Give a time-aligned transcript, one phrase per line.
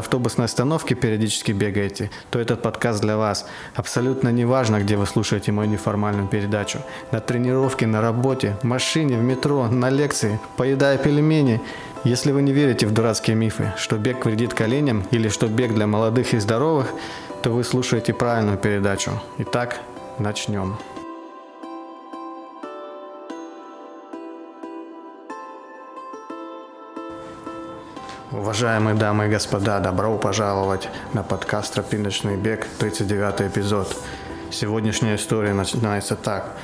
[0.00, 3.46] автобусной остановки периодически бегаете, то этот подкаст для вас.
[3.74, 6.80] Абсолютно не важно, где вы слушаете мою неформальную передачу.
[7.12, 11.60] На тренировке, на работе, в машине, в метро, на лекции, поедая пельмени.
[12.02, 15.86] Если вы не верите в дурацкие мифы, что бег вредит коленям или что бег для
[15.86, 16.92] молодых и здоровых,
[17.42, 19.12] то вы слушаете правильную передачу.
[19.38, 19.80] Итак,
[20.18, 20.76] начнем.
[28.32, 33.96] Уважаемые дамы и господа, добро пожаловать на подкаст «Тропиночный бег», 39 эпизод.
[34.52, 36.56] Сегодняшняя история начинается так.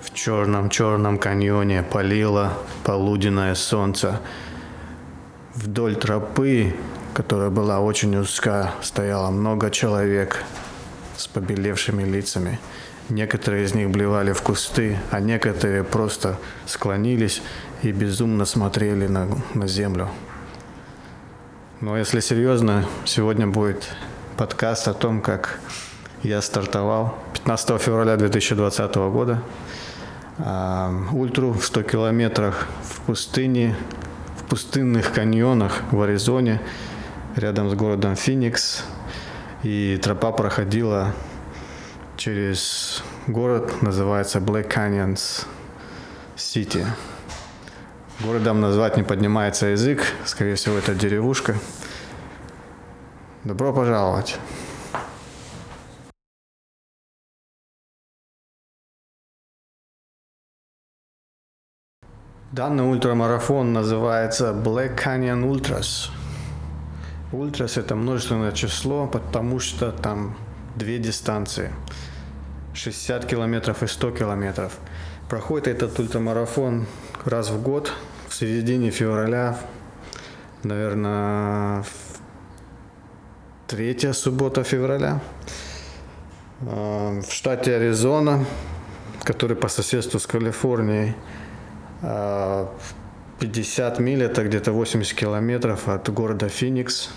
[0.00, 4.18] В черном-черном каньоне палило полуденное солнце.
[5.54, 6.74] Вдоль тропы,
[7.12, 10.42] которая была очень узка, стояло много человек
[11.18, 12.58] с побелевшими лицами.
[13.10, 17.42] Некоторые из них блевали в кусты, а некоторые просто склонились
[17.82, 20.08] и безумно смотрели на, на землю.
[21.80, 23.88] Но если серьезно, сегодня будет
[24.36, 25.58] подкаст о том, как
[26.22, 29.42] я стартовал 15 февраля 2020 года.
[30.36, 33.74] А, ультру в 100 километрах в пустыне,
[34.36, 36.60] в пустынных каньонах в Аризоне,
[37.34, 38.84] рядом с городом Феникс.
[39.62, 41.14] И тропа проходила
[42.18, 45.46] через город, называется Black Canyons
[46.36, 46.84] City.
[48.22, 50.02] Городом назвать не поднимается язык.
[50.26, 51.56] Скорее всего, это деревушка.
[53.44, 54.38] Добро пожаловать.
[62.52, 66.10] Данный ультрамарафон называется Black Canyon Ultras.
[67.32, 70.36] Ультрас это множественное число, потому что там
[70.76, 71.72] две дистанции.
[72.74, 74.76] 60 километров и 100 километров.
[75.30, 76.86] Проходит этот ультрамарафон
[77.24, 77.94] раз в год
[78.40, 79.58] середине февраля,
[80.62, 81.84] наверное,
[83.66, 85.20] третья суббота февраля
[86.62, 88.46] а, в штате Аризона,
[89.24, 91.14] который по соседству с Калифорнией.
[92.00, 97.10] 50 а, миль, это где-то 80 километров от города Феникс.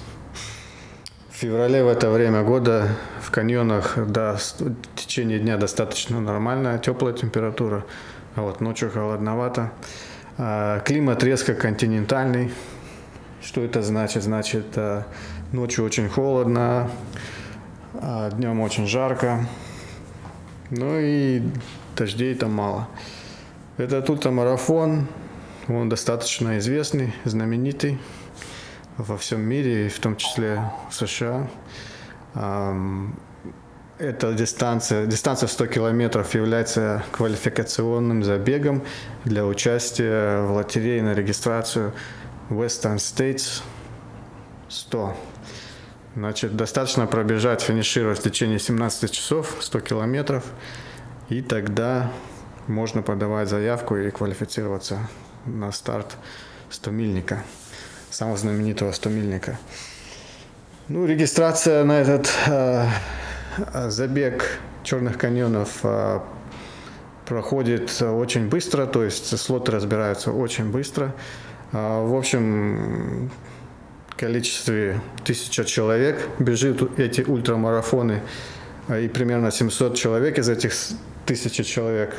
[1.31, 2.89] В феврале в это время года
[3.21, 7.85] в каньонах да, в течение дня достаточно нормальная теплая температура,
[8.35, 9.71] а вот ночью холодновато.
[10.37, 12.51] А, климат резко континентальный.
[13.41, 14.23] Что это значит?
[14.23, 15.05] Значит, а,
[15.51, 16.89] ночью очень холодно,
[17.93, 19.45] а днем очень жарко.
[20.71, 21.43] Ну и
[21.95, 22.87] дождей там мало.
[23.77, 25.07] Этот ультрамарафон,
[25.67, 27.99] он достаточно известный, знаменитый
[28.97, 31.47] во всем мире, в том числе в США.
[33.99, 38.83] Эта дистанция, дистанция 100 километров является квалификационным забегом
[39.23, 41.93] для участия в лотерее на регистрацию
[42.49, 43.61] Western States
[44.67, 45.15] 100.
[46.15, 50.43] Значит, достаточно пробежать, финишировать в течение 17 часов 100 километров,
[51.29, 52.11] и тогда
[52.65, 55.07] можно подавать заявку и квалифицироваться
[55.45, 56.15] на старт
[56.71, 57.39] 100-мильника,
[58.09, 59.57] самого знаменитого 100-мильника.
[60.87, 62.87] Ну, регистрация на этот э,
[63.89, 66.23] забег черных каньонов а,
[67.25, 71.15] проходит очень быстро, то есть слоты разбираются очень быстро.
[71.71, 73.31] А, в общем,
[74.17, 78.21] количестве тысяча человек бежит эти ультрамарафоны,
[78.89, 80.73] и примерно 700 человек из этих
[81.25, 82.17] тысячи человек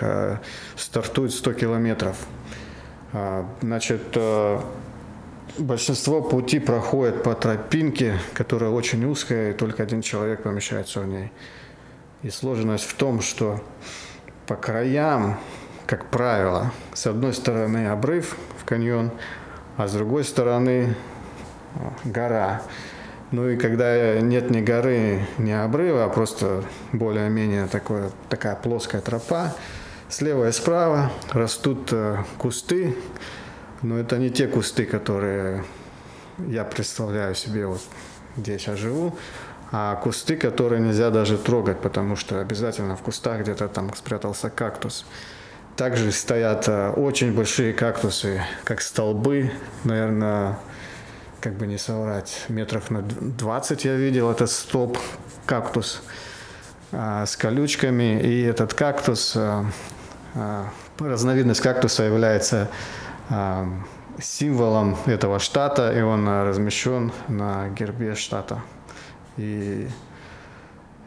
[0.76, 2.16] стартуют 100 километров.
[3.60, 4.16] Значит,
[5.58, 11.30] Большинство пути проходит по тропинке, которая очень узкая, и только один человек помещается в ней.
[12.24, 13.62] И сложность в том, что
[14.48, 15.38] по краям,
[15.86, 19.12] как правило, с одной стороны обрыв в каньон,
[19.76, 20.96] а с другой стороны
[22.04, 22.62] гора.
[23.30, 29.54] Ну и когда нет ни горы, ни обрыва, а просто более-менее такое, такая плоская тропа,
[30.08, 32.96] слева и справа растут э, кусты,
[33.84, 35.62] но это не те кусты, которые
[36.38, 37.82] я представляю себе, вот,
[38.36, 39.16] где я сейчас живу,
[39.70, 45.04] а кусты, которые нельзя даже трогать, потому что обязательно в кустах где-то там спрятался кактус.
[45.76, 49.50] Также стоят э, очень большие кактусы, как столбы,
[49.82, 50.58] наверное,
[51.40, 54.96] как бы не соврать, метров на 20 я видел этот стоп,
[55.44, 56.02] кактус
[56.90, 58.20] а, с колючками.
[58.20, 59.66] И этот кактус, а,
[60.98, 62.70] разновидность кактуса является
[64.20, 68.60] символом этого штата, и он размещен на гербе штата.
[69.36, 69.88] И,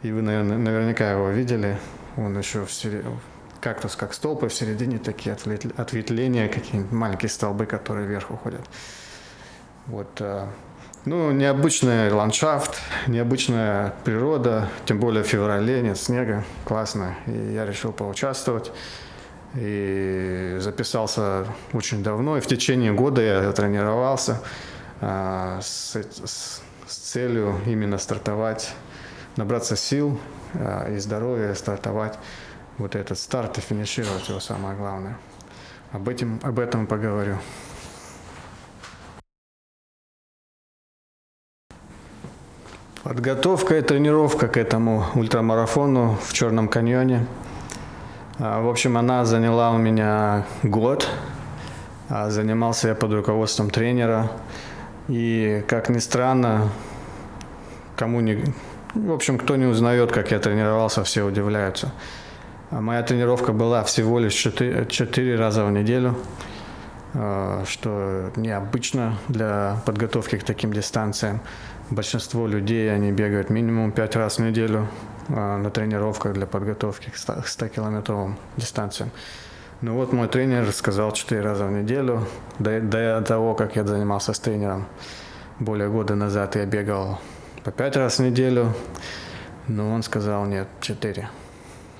[0.02, 1.78] и вы, наверное, наверняка его видели.
[2.16, 3.18] Он еще в середине,
[3.60, 5.36] кактус как столб, и в середине такие
[5.76, 8.62] ответвления, какие-нибудь маленькие столбы, которые вверх уходят.
[9.86, 10.46] Вот, э,
[11.04, 17.14] ну, необычный ландшафт, необычная природа, тем более в феврале, нет снега, классно.
[17.26, 18.72] И я решил поучаствовать.
[19.54, 24.42] И записался очень давно, и в течение года я тренировался
[25.00, 28.74] а, с, с, с целью именно стартовать,
[29.36, 30.20] набраться сил
[30.54, 32.18] а, и здоровья, стартовать
[32.76, 35.16] вот этот старт и финишировать его самое главное.
[35.92, 37.38] Об этом, об этом поговорю.
[43.02, 47.26] Подготовка и тренировка к этому ультрамарафону в Черном каньоне.
[48.40, 51.08] А, в общем, она заняла у меня год.
[52.08, 54.30] А, занимался я под руководством тренера.
[55.08, 56.68] И, как ни странно,
[57.96, 58.44] кому не...
[58.94, 61.92] В общем, кто не узнает, как я тренировался, все удивляются.
[62.70, 66.16] А моя тренировка была всего лишь 4, 4 раза в неделю,
[67.66, 71.40] что необычно для подготовки к таким дистанциям.
[71.90, 74.86] Большинство людей, они бегают минимум 5 раз в неделю
[75.28, 79.10] на тренировках для подготовки к 100-километровым дистанциям.
[79.80, 82.26] Ну вот мой тренер сказал 4 раза в неделю.
[82.58, 84.86] До, до того, как я занимался с тренером
[85.60, 87.20] более года назад, я бегал
[87.62, 88.74] по 5 раз в неделю.
[89.68, 91.28] Но он сказал нет, 4.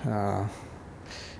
[0.04, 0.46] А,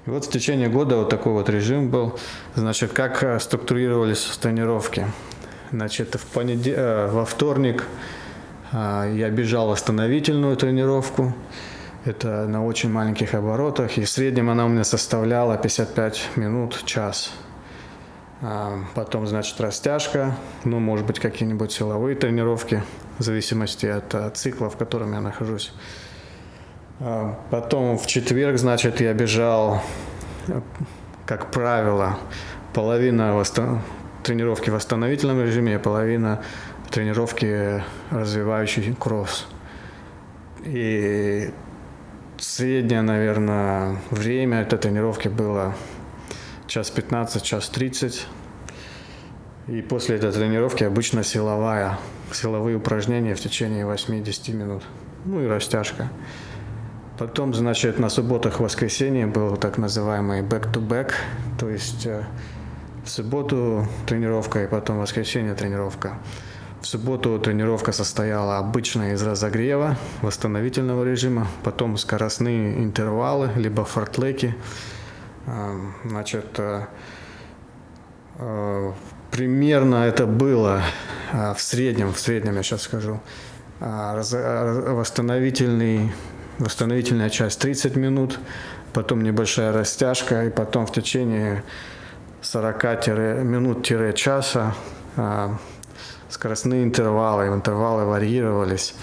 [0.07, 2.19] и вот в течение года вот такой вот режим был.
[2.55, 5.07] Значит, как э, структурировались тренировки?
[5.73, 6.75] Значит, в понедел...
[6.77, 7.85] Э, во вторник
[8.71, 11.35] а, я бежал восстановительную тренировку.
[12.05, 13.99] Это на очень маленьких оборотах.
[13.99, 17.33] И в среднем она у меня составляла 55 минут, час.
[18.41, 20.37] А, потом, значит, растяжка.
[20.65, 22.83] Ну, может быть, какие-нибудь силовые тренировки.
[23.19, 25.73] В зависимости от, от цикла, в котором я нахожусь.
[27.01, 29.83] А, потом в четверг, значит, я бежал,
[31.27, 32.17] как правило,
[32.75, 33.83] половина восстан...
[34.23, 36.43] тренировки в восстановительном режиме, половина
[36.91, 39.49] тренировки развивающий кросс.
[40.65, 41.51] И
[42.39, 45.75] среднее, наверное, время этой тренировки было
[46.67, 48.27] час 15, час 30.
[49.69, 51.99] И после этой тренировки обычно силовая,
[52.33, 54.83] силовые упражнения в течение 8-10 минут.
[55.25, 56.11] Ну и растяжка.
[57.19, 61.13] Потом, значит, на субботах, воскресенье был так называемый back-to-back,
[61.59, 62.25] то есть э,
[63.05, 66.19] в субботу тренировка и потом воскресенье тренировка.
[66.81, 74.55] В субботу тренировка состояла обычно из разогрева, восстановительного режима, потом скоростные интервалы, либо фортлеки.
[76.05, 76.87] Значит, э,
[78.39, 78.93] э,
[79.33, 80.83] примерно это было
[81.33, 83.19] в среднем, в среднем я сейчас скажу,
[83.81, 86.13] восстановительный,
[86.59, 88.39] восстановительная часть 30 минут,
[88.93, 91.65] потом небольшая растяжка, и потом в течение
[92.41, 93.09] 40
[93.43, 94.75] минут-часа
[96.29, 98.95] скоростные интервалы, интервалы варьировались,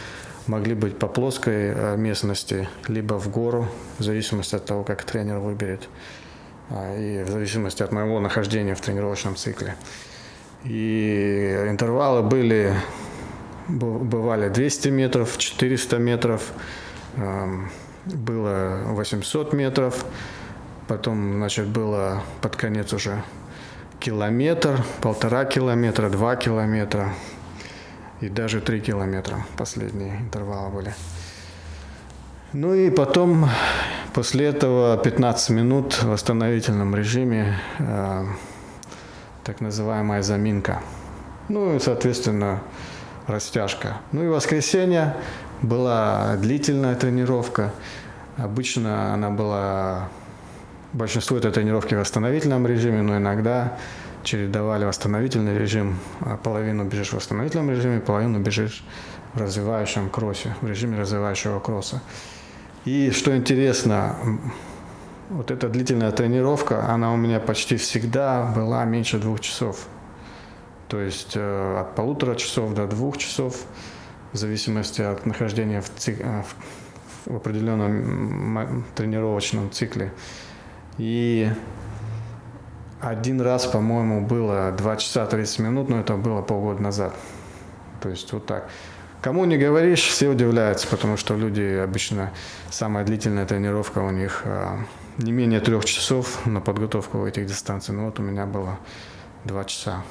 [0.47, 5.39] могли быть по плоской э, местности, либо в гору, в зависимости от того, как тренер
[5.39, 5.89] выберет,
[6.69, 9.75] а, и в зависимости от моего нахождения в тренировочном цикле.
[10.63, 12.73] И интервалы были,
[13.67, 16.51] бывали 200 метров, 400 метров,
[17.17, 17.69] эм,
[18.05, 20.05] было 800 метров,
[20.87, 23.23] потом, значит, было под конец уже
[23.99, 27.13] километр, полтора километра, два километра
[28.21, 30.93] и даже три километра последние интервалы были.
[32.53, 33.49] Ну и потом,
[34.13, 38.25] после этого 15 минут в восстановительном режиме, э,
[39.43, 40.81] так называемая заминка.
[41.49, 42.61] Ну и, соответственно,
[43.27, 43.97] растяжка.
[44.11, 45.15] Ну и воскресенье
[45.61, 47.71] была длительная тренировка.
[48.37, 50.09] Обычно она была
[50.95, 53.77] Большинство этой тренировки в восстановительном режиме, но иногда
[54.23, 58.81] чередовали восстановительный режим, а половину бежишь в восстановительном режиме, половину бежишь
[59.33, 62.01] в развивающем кроссе, в режиме развивающего кросса.
[62.85, 64.15] И что интересно,
[65.29, 69.87] вот эта длительная тренировка, она у меня почти всегда была меньше двух часов.
[70.87, 73.65] То есть э, от полутора часов до двух часов,
[74.31, 76.21] в зависимости от нахождения в, цик...
[76.21, 76.43] Э,
[77.25, 80.13] в определенном тренировочном цикле.
[80.97, 81.49] И
[83.01, 87.13] один раз, по-моему, было 2 часа 30 минут, но это было полгода назад.
[88.01, 88.69] То есть вот так.
[89.21, 92.31] Кому не говоришь, все удивляются, потому что люди обычно,
[92.69, 94.77] самая длительная тренировка у них а,
[95.17, 97.97] не менее трех часов на подготовку этих дистанциях.
[97.97, 98.77] Ну вот у меня было
[99.43, 100.03] два часа.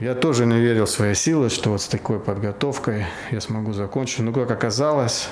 [0.00, 4.18] Я тоже не верил в свои силы, что вот с такой подготовкой я смогу закончить.
[4.20, 5.28] Но как оказалось,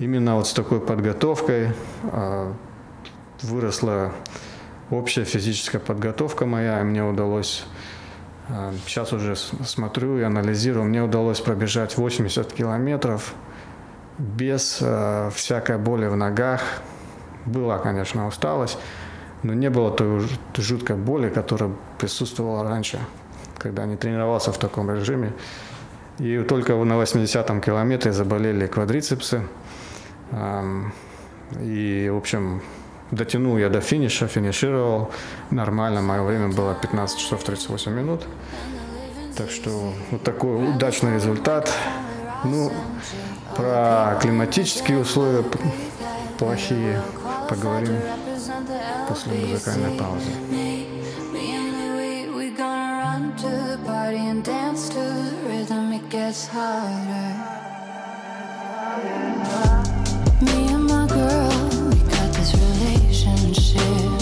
[0.00, 1.68] именно вот с такой подготовкой
[2.10, 2.52] а,
[3.42, 4.12] выросла
[4.90, 7.64] общая физическая подготовка моя, и мне удалось,
[8.86, 13.34] сейчас уже смотрю и анализирую, мне удалось пробежать 80 километров
[14.18, 16.62] без а, всякой боли в ногах.
[17.46, 18.78] Была, конечно, усталость,
[19.42, 22.98] но не было той жуткой боли, которая присутствовала раньше,
[23.58, 25.32] когда не тренировался в таком режиме.
[26.18, 29.42] И только на 80-м километре заболели квадрицепсы.
[31.60, 32.62] И, в общем,
[33.10, 35.10] дотянул я до финиша, финишировал.
[35.50, 38.22] Нормально, мое время было 15 часов 38 минут.
[39.36, 41.72] Так что вот такой удачный результат.
[42.44, 42.72] Ну,
[43.56, 45.44] про климатические условия
[46.38, 47.02] плохие
[47.48, 47.96] поговорим
[49.08, 50.30] после музыкальной паузы.
[59.32, 59.79] Me and my
[61.10, 64.19] girl, we got this relationship.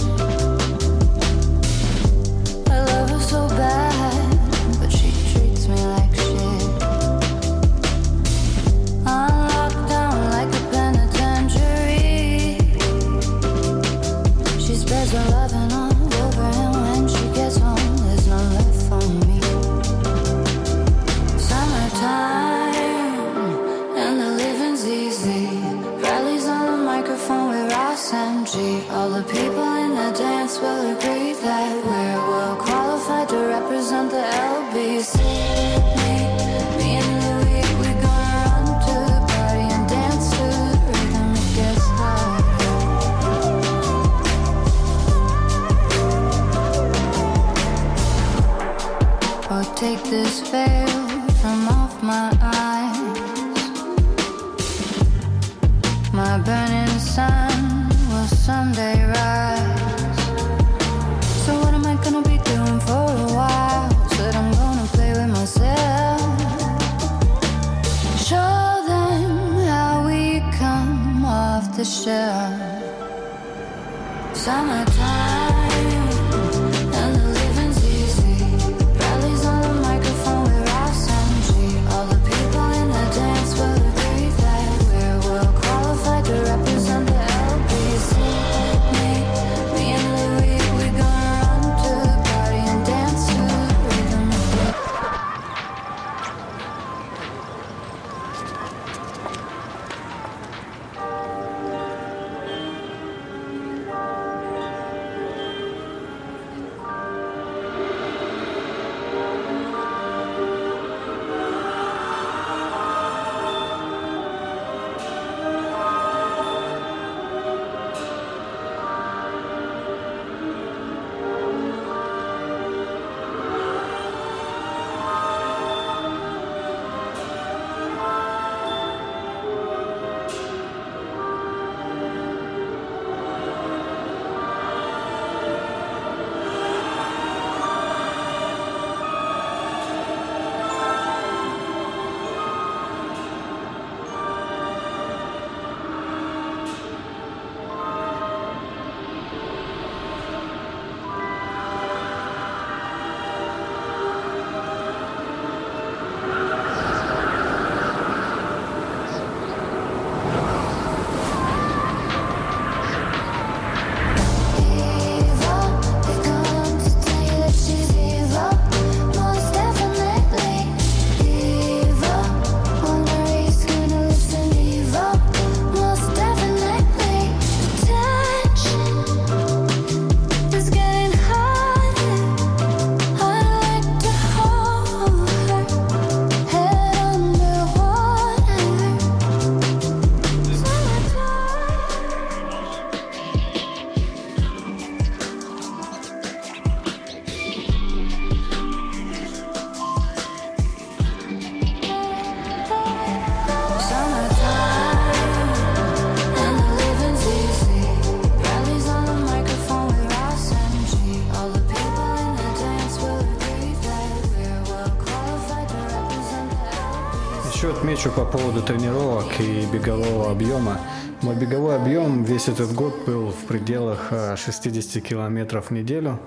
[217.69, 220.81] Еще отмечу по поводу тренировок и бегового объема.
[221.23, 226.19] Мой беговой объем весь этот год был в пределах 60 э, километров в неделю.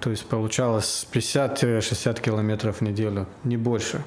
[0.00, 4.02] То есть получалось 50-60 километров в неделю, не больше.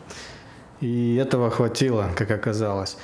[0.79, 2.97] И этого хватило, как оказалось.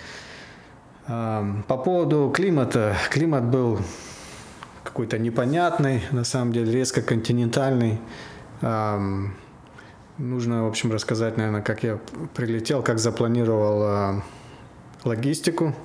[1.07, 2.95] По поводу климата.
[3.09, 3.79] Климат был
[4.83, 7.99] какой-то непонятный, на самом деле резко континентальный.
[10.17, 11.99] Нужно, в общем, рассказать, наверное, как я
[12.35, 14.21] прилетел, как запланировал
[15.03, 15.75] логистику.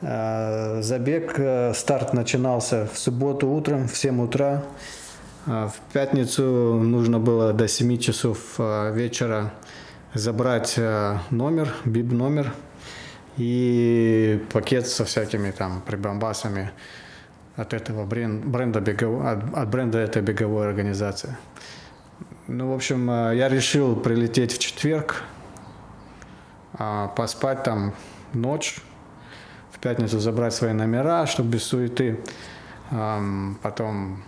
[0.00, 4.62] Забег, э, старт начинался в субботу утром, в 7 утра.
[5.46, 9.52] В пятницу нужно было до 7 часов вечера
[10.16, 12.52] забрать э, номер, биб номер
[13.36, 16.70] и пакет со всякими там прибамбасами
[17.54, 21.36] от этого бренда, беговой, от, от бренда этой беговой организации.
[22.48, 25.24] Ну, в общем, э, я решил прилететь в четверг,
[26.74, 27.92] а, поспать там
[28.34, 28.76] ночь,
[29.72, 32.20] в пятницу забрать свои номера, чтобы без суеты.
[33.62, 34.22] Потом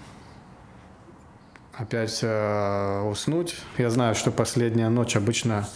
[1.75, 3.55] опять э, уснуть.
[3.77, 5.69] Я знаю, что последняя ночь обычно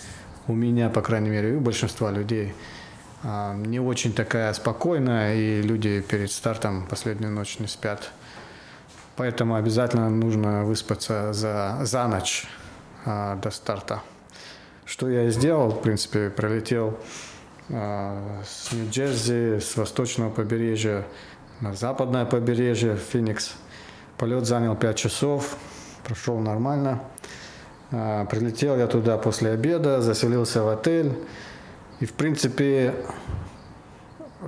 [0.49, 2.55] у меня, по крайней мере, и у большинства людей
[3.23, 8.11] не очень такая спокойная, и люди перед стартом последнюю ночь не спят.
[9.17, 12.47] Поэтому обязательно нужно выспаться за, за ночь
[13.05, 14.03] э, до старта.
[14.85, 16.99] Что я и сделал, в принципе, пролетел
[17.69, 21.05] э, с Нью-Джерси, с восточного побережья
[21.63, 23.55] на западное побережье, Феникс.
[24.19, 25.57] Полет занял 5 часов,
[26.05, 27.01] прошел нормально.
[27.93, 31.17] А, прилетел я туда после обеда, заселился в отель.
[32.01, 32.95] И, в принципе,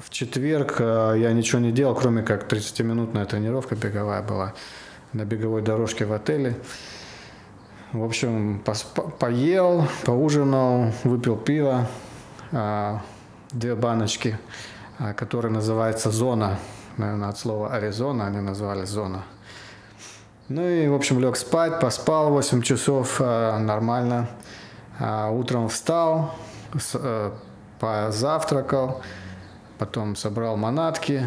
[0.01, 4.55] в четверг а, я ничего не делал, кроме как 30-минутная тренировка беговая была
[5.13, 6.57] на беговой дорожке в отеле.
[7.93, 8.65] В общем,
[9.21, 11.87] поел, поужинал, выпил пиво,
[12.51, 13.03] а,
[13.53, 14.38] две баночки,
[15.16, 16.59] которые называются «Зона».
[16.97, 19.25] Наверное, от слова «Аризона» они назвали «Зона».
[20.49, 24.29] Ну и, в общем, лег спать, поспал 8 часов э, нормально.
[25.01, 26.35] Утром встал,
[26.92, 27.31] э,
[27.81, 29.01] позавтракал,
[29.85, 31.25] потом собрал манатки,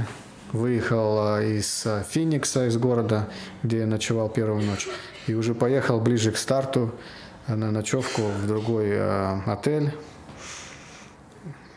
[0.52, 3.28] выехал э, из Феникса, из города,
[3.62, 4.88] где я ночевал первую ночь,
[5.28, 6.92] и уже поехал ближе к старту
[7.46, 9.94] на ночевку в другой э, отель.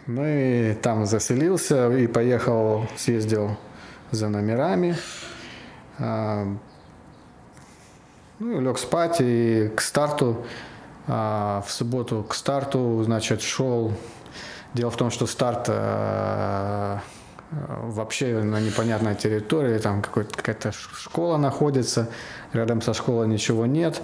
[0.07, 3.59] Ну и там заселился и поехал, съездил
[4.11, 4.97] за номерами.
[5.99, 6.59] Ну,
[8.39, 10.47] лег спать и к старту,
[11.07, 13.93] а, в субботу к старту, значит, шел.
[14.75, 17.01] Дело в том, что старт а,
[17.51, 22.09] вообще на непонятной территории, там какая-то школа находится,
[22.53, 24.01] рядом со школой ничего нет,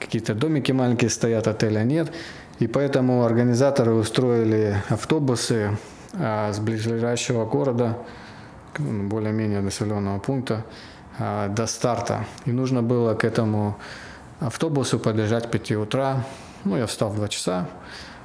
[0.00, 2.10] какие-то домики маленькие стоят, отеля нет.
[2.58, 5.76] И поэтому организаторы устроили автобусы
[6.14, 7.98] а, с ближайшего города,
[8.78, 10.64] более-менее населенного пункта,
[11.18, 12.24] а, до старта.
[12.46, 13.76] И нужно было к этому
[14.40, 16.24] автобусу подъезжать в 5 утра.
[16.64, 17.68] Ну, я встал в 2 часа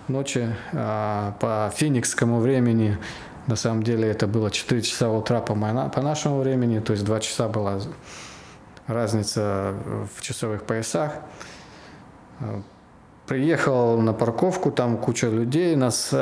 [0.08, 2.98] ночи а, по феникскому времени.
[3.48, 7.20] На самом деле это было 4 часа утра по, по нашему времени, то есть 2
[7.20, 7.80] часа была
[8.88, 9.74] разница
[10.16, 11.14] в часовых поясах.
[12.40, 12.62] А,
[13.28, 16.14] приехал на парковку, там куча людей, нас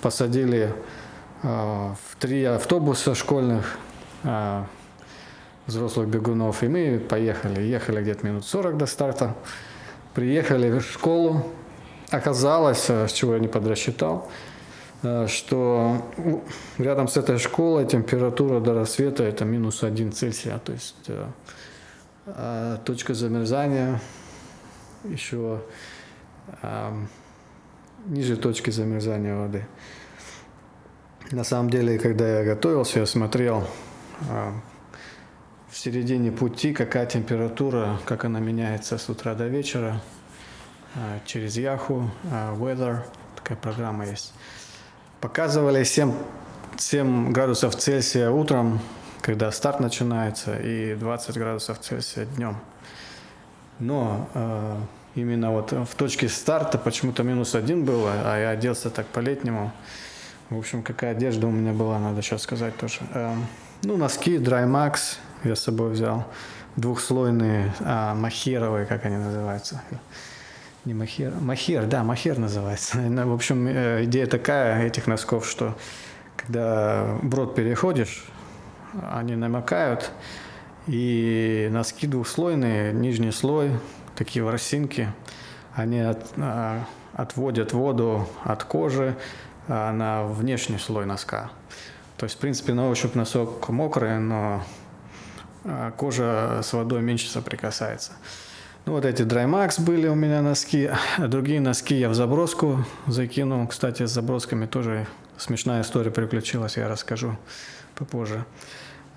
[0.00, 0.74] посадили
[1.42, 3.78] в три автобуса школьных,
[5.68, 7.60] взрослых бегунов, и мы поехали.
[7.60, 9.34] Ехали где-то минут 40 до старта.
[10.14, 11.46] Приехали в школу.
[12.10, 14.30] Оказалось, э, с чего я не подрасчитал,
[15.02, 16.02] э, что
[16.78, 21.10] рядом с этой школой температура до рассвета это минус 1 Цельсия, то есть
[22.26, 24.00] э, точка замерзания
[25.04, 25.60] еще
[28.06, 29.66] ниже точки замерзания воды.
[31.30, 33.66] На самом деле, когда я готовился, я смотрел
[35.70, 40.00] в середине пути, какая температура, как она меняется с утра до вечера
[41.26, 43.00] через Yahoo, а, Weather,
[43.36, 44.32] такая программа есть.
[45.20, 46.12] Показывали 7,
[46.76, 48.80] 7 градусов Цельсия утром,
[49.20, 52.56] когда старт начинается, и 20 градусов Цельсия днем.
[53.78, 54.76] Но э,
[55.14, 59.72] именно вот в точке старта почему-то минус один было, а я оделся так по-летнему.
[60.50, 63.00] В общем, какая одежда у меня была, надо сейчас сказать тоже.
[63.12, 63.34] Э,
[63.82, 66.24] ну, носки, Dry Max, я с собой взял
[66.76, 69.82] двухслойные а, махеровые, как они называются.
[70.88, 72.96] Не махер, махер, да, махер называется.
[73.10, 75.76] Ну, в общем, э, идея такая этих носков, что
[76.34, 78.24] когда брод переходишь,
[79.12, 80.10] они намокают,
[80.86, 83.72] и носки двухслойные, нижний слой,
[84.16, 85.12] такие ворсинки,
[85.74, 89.14] они от, а, отводят воду от кожи,
[89.68, 91.50] а, на внешний слой носка.
[92.16, 94.64] То есть, в принципе, на ощупь носок мокрый, но
[95.66, 98.12] а, кожа с водой меньше соприкасается.
[98.88, 100.88] Ну, вот эти Drymax были у меня носки.
[101.18, 103.66] А другие носки я в заброску закинул.
[103.66, 107.36] Кстати, с забросками тоже смешная история приключилась, я расскажу
[107.94, 108.46] попозже.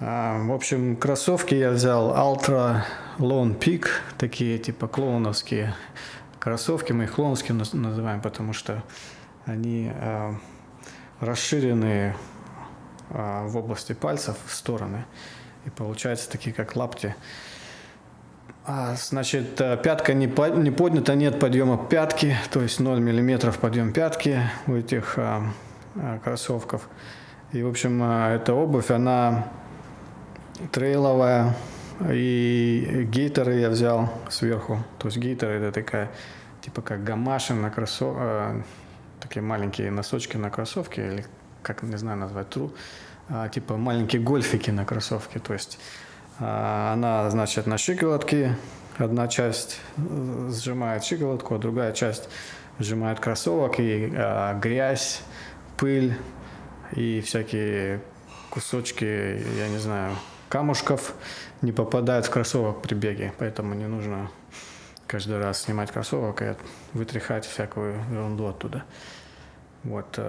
[0.01, 2.81] А, в общем, кроссовки я взял Ultra
[3.17, 5.73] Lone Peak, такие типа клоуновские
[6.37, 6.91] кроссовки.
[6.91, 8.83] Мы их клоуновские называем, потому что
[9.45, 10.35] они а,
[11.21, 12.17] расширенные
[13.09, 15.05] а, в области пальцев в стороны.
[15.65, 17.15] И получается такие, как лапти.
[18.63, 23.57] А, значит, э, пятка не, по, не поднята, нет подъема пятки, то есть 0 миллиметров
[23.57, 25.43] подъем пятки у этих а,
[25.95, 26.87] а, кроссовков.
[27.53, 29.47] И, в общем, а, эта обувь, она
[30.71, 31.55] трейловая,
[32.07, 34.83] и гейтеры я взял сверху.
[34.99, 36.11] То есть гейтеры это такая,
[36.61, 38.15] типа как гамаши на кроссов...
[38.19, 38.61] А,
[39.19, 41.25] такие маленькие носочки на кроссовке, или
[41.61, 42.73] как, не знаю назвать, тру,
[43.29, 45.39] а, типа маленькие гольфики на кроссовке.
[45.39, 45.79] То есть
[46.41, 48.57] она, значит, на щиколотке.
[48.97, 52.29] Одна часть э, сжимает щиколотку, а другая часть
[52.79, 53.79] сжимает кроссовок.
[53.79, 55.21] И а, грязь,
[55.77, 56.17] пыль
[56.93, 58.01] и всякие
[58.49, 60.15] кусочки, я не знаю,
[60.49, 61.13] камушков
[61.61, 63.33] не попадают в кроссовок при беге.
[63.37, 64.31] Поэтому не нужно
[65.05, 66.55] каждый раз снимать кроссовок и
[66.93, 68.83] вытряхать всякую ерунду оттуда.
[69.83, 70.19] Вот.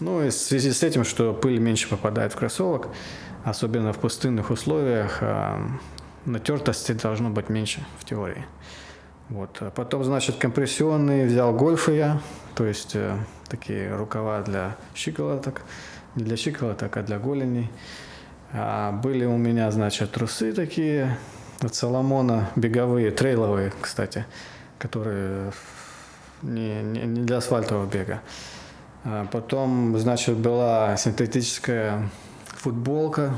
[0.00, 2.88] Ну и в связи с этим, что пыль меньше попадает в кроссовок,
[3.44, 5.60] особенно в пустынных условиях, а,
[6.24, 8.44] натертости должно быть меньше в теории.
[9.28, 9.62] Вот.
[9.74, 12.20] Потом, значит, компрессионные взял гольфы я,
[12.54, 13.16] то есть э,
[13.48, 15.62] такие рукава для щиколоток,
[16.14, 17.70] не для щиколоток, а для голеней.
[18.52, 21.16] А были у меня, значит, трусы такие
[21.60, 24.26] от Соломона, беговые, трейловые, кстати,
[24.78, 25.52] которые
[26.42, 28.20] не, не, не для асфальтового бега.
[29.04, 32.08] А потом, значит, была синтетическая
[32.46, 33.36] футболка,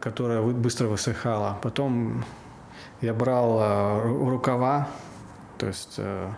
[0.00, 1.58] которая быстро высыхала.
[1.62, 2.22] Потом
[3.00, 4.88] я брал а, рукава,
[5.56, 6.30] то есть э,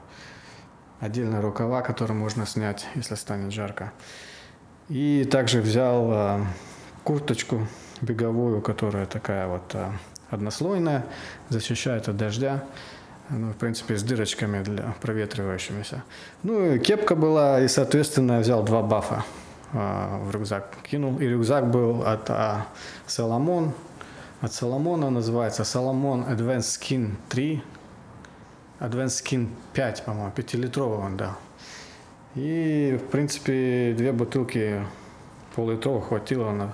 [1.01, 3.93] отдельные рукава, которые можно снять, если станет жарко.
[4.89, 6.47] И также взял а,
[7.03, 7.67] курточку
[8.01, 9.77] беговую, которая такая вот
[10.31, 11.05] однослойная,
[11.49, 12.65] защищает от дождя
[13.33, 16.03] ну, в принципе, с дырочками для проветривающимися.
[16.43, 19.25] Ну, и кепка была, и, соответственно, я взял два бафа
[19.73, 21.19] а, в рюкзак кинул.
[21.19, 22.67] И рюкзак был от а,
[23.07, 23.73] Соломон.
[24.41, 27.63] От Соломона называется Соломон Advanced Skin 3.
[28.81, 31.37] Advanced Skin 5, по-моему, 5-литровый он, да.
[32.35, 34.85] И, в принципе, две бутылки
[35.55, 36.73] пол-литровых хватило на...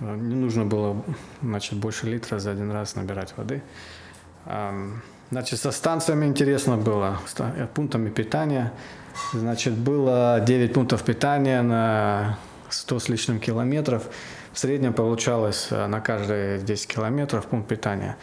[0.00, 1.04] Не нужно было,
[1.42, 3.62] значит, больше литра за один раз набирать воды.
[5.30, 8.72] Значит, со станциями интересно было, с э, пунктами питания.
[9.32, 12.36] Значит, было 9 пунктов питания на
[12.68, 14.08] 100 с лишним километров.
[14.52, 18.16] В среднем получалось э, на каждые 10 километров пункт питания.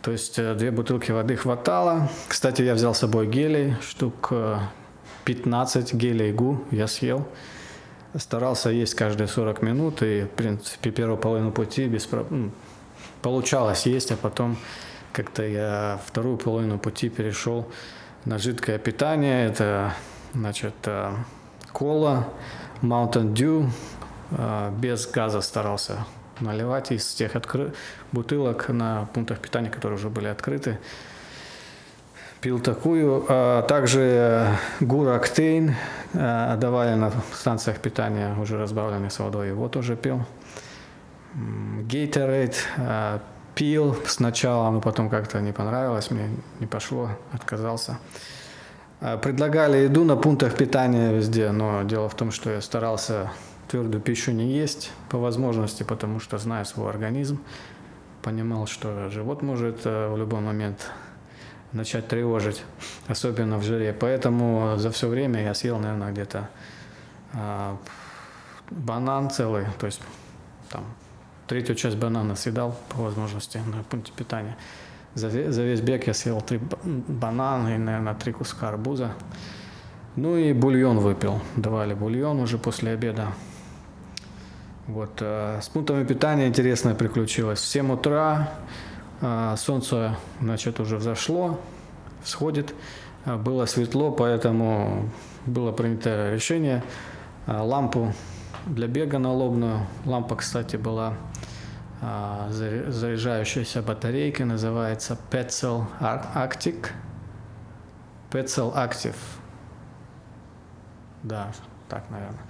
[0.00, 2.08] То есть э, две бутылки воды хватало.
[2.26, 4.32] Кстати, я взял с собой гелей, штук
[5.26, 7.28] 15 гелей ГУ я съел.
[8.16, 12.08] Старался есть каждые 40 минут, и, в принципе, первую половину пути без...
[12.30, 12.50] Ну,
[13.20, 14.56] получалось есть, а потом
[15.16, 17.66] как-то я вторую половину пути перешел
[18.26, 19.46] на жидкое питание.
[19.46, 19.94] Это,
[20.34, 21.14] значит, э,
[21.72, 22.28] кола,
[22.82, 23.70] Mountain Dew,
[24.32, 26.04] э, без газа старался
[26.40, 27.72] наливать из тех откры...
[28.12, 30.78] бутылок на пунктах питания, которые уже были открыты.
[32.42, 33.24] Пил такую.
[33.30, 34.50] А также
[34.80, 35.76] Гура Октейн
[36.12, 40.26] э, давали на станциях питания, уже разбавленный с водой, его тоже пил.
[41.88, 42.54] Gatorade
[43.56, 46.28] пил сначала, но потом как-то не понравилось, мне
[46.60, 47.98] не пошло, отказался.
[49.00, 53.32] А, предлагали еду на пунктах питания везде, но дело в том, что я старался
[53.68, 57.40] твердую пищу не есть по возможности, потому что знаю свой организм,
[58.22, 60.90] понимал, что живот может э, в любой момент
[61.72, 62.62] начать тревожить,
[63.08, 63.96] особенно в жаре.
[63.98, 66.50] Поэтому за все время я съел, наверное, где-то
[67.32, 67.78] а,
[68.70, 70.02] банан целый, то есть
[70.70, 70.84] там
[71.46, 74.56] третью часть банана съедал по возможности на пункте питания.
[75.14, 79.12] За, за весь бег я съел три банана и, наверное, три куска арбуза.
[80.16, 81.40] Ну и бульон выпил.
[81.56, 83.28] Давали бульон уже после обеда.
[84.86, 85.18] Вот.
[85.20, 87.60] Э, с пунктами питания интересное приключилось.
[87.60, 88.50] В 7 утра
[89.20, 91.60] э, солнце, значит, уже взошло,
[92.22, 92.74] всходит.
[93.24, 95.10] Э, было светло, поэтому
[95.44, 96.82] было принято решение
[97.46, 98.12] лампу
[98.66, 99.86] для бега налобную.
[100.04, 101.14] Лампа, кстати, была
[102.02, 106.88] а, заряжающаяся батарейка, называется Petzl Arctic.
[108.30, 109.16] Petzl Active.
[111.22, 111.52] Да,
[111.88, 112.44] так, наверное.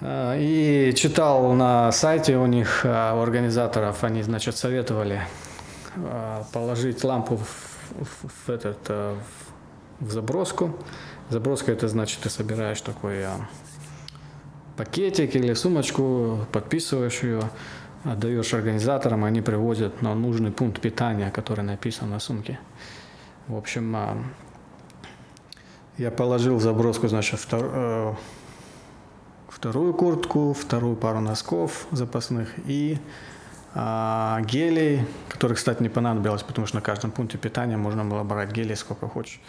[0.00, 5.22] А, и читал на сайте у них, а, у организаторов, они, значит, советовали
[6.52, 10.76] положить лампу в, в этот, в заброску.
[11.28, 13.24] Заброска это значит, ты собираешь такой
[14.78, 17.42] пакетик или сумочку, подписываешь ее,
[18.04, 22.58] отдаешь организаторам, они привозят на нужный пункт питания, который написан на сумке.
[23.46, 23.96] В общем,
[25.96, 28.14] я положил в заброску, значит, втор, э,
[29.48, 32.98] вторую куртку, вторую пару носков запасных и
[33.74, 38.52] а, гелей, которые, кстати, не понадобилось, потому что на каждом пункте питания можно было брать
[38.52, 39.40] гелей сколько хочешь.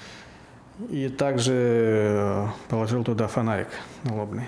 [0.90, 3.68] И также э, положил туда фонарик
[4.04, 4.48] налобный.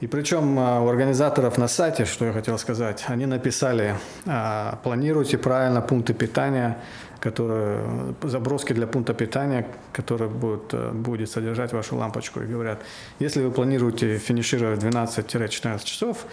[0.00, 5.38] И причем а, у организаторов на сайте, что я хотел сказать, они написали, а, планируйте
[5.38, 6.78] правильно пункты питания
[7.20, 12.40] которые, заброски для пункта питания, который будет, э, будет содержать вашу лампочку.
[12.40, 12.80] И говорят,
[13.18, 16.26] если вы планируете финишировать 12-14 часов,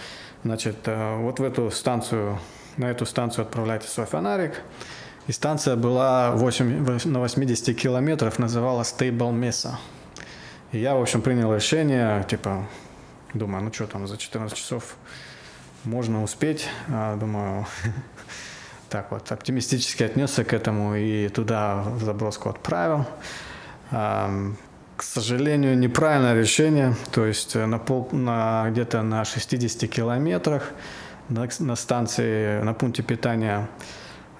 [0.43, 2.39] значит, э, вот в эту станцию,
[2.77, 4.61] на эту станцию отправляйте свой фонарик.
[5.27, 9.71] И станция была 8, на 80 километров, называлась Stable Mesa.
[10.71, 12.67] И я, в общем, принял решение, типа,
[13.35, 14.95] думаю, ну что там, за 14 часов
[15.83, 16.67] можно успеть.
[16.89, 17.65] А, думаю,
[18.89, 23.05] так вот оптимистически отнесся к этому и туда заброску отправил.
[23.91, 30.71] К сожалению, неправильное решение, то есть на, пол, на где-то на 60 километрах
[31.29, 33.67] на, на станции, на пункте питания,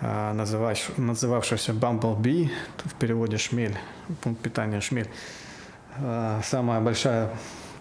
[0.01, 2.49] а, называвшийся Bumblebee,
[2.83, 3.77] в переводе шмель,
[4.21, 5.09] пункт питания шмель,
[5.97, 7.31] а, самая большая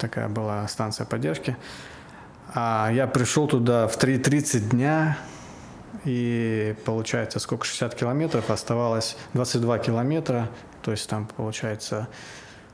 [0.05, 1.57] такая была станция поддержки.
[2.55, 5.17] А я пришел туда в 3.30 дня,
[6.05, 10.51] и получается сколько, 60 километров, оставалось 22 километра,
[10.83, 12.09] то есть там получается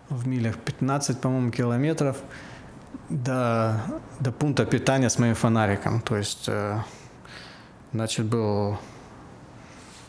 [0.09, 2.16] в милях 15, по-моему, километров
[3.09, 3.81] до,
[4.19, 6.01] до пункта питания с моим фонариком.
[6.01, 6.79] То есть, э,
[7.93, 8.77] значит, был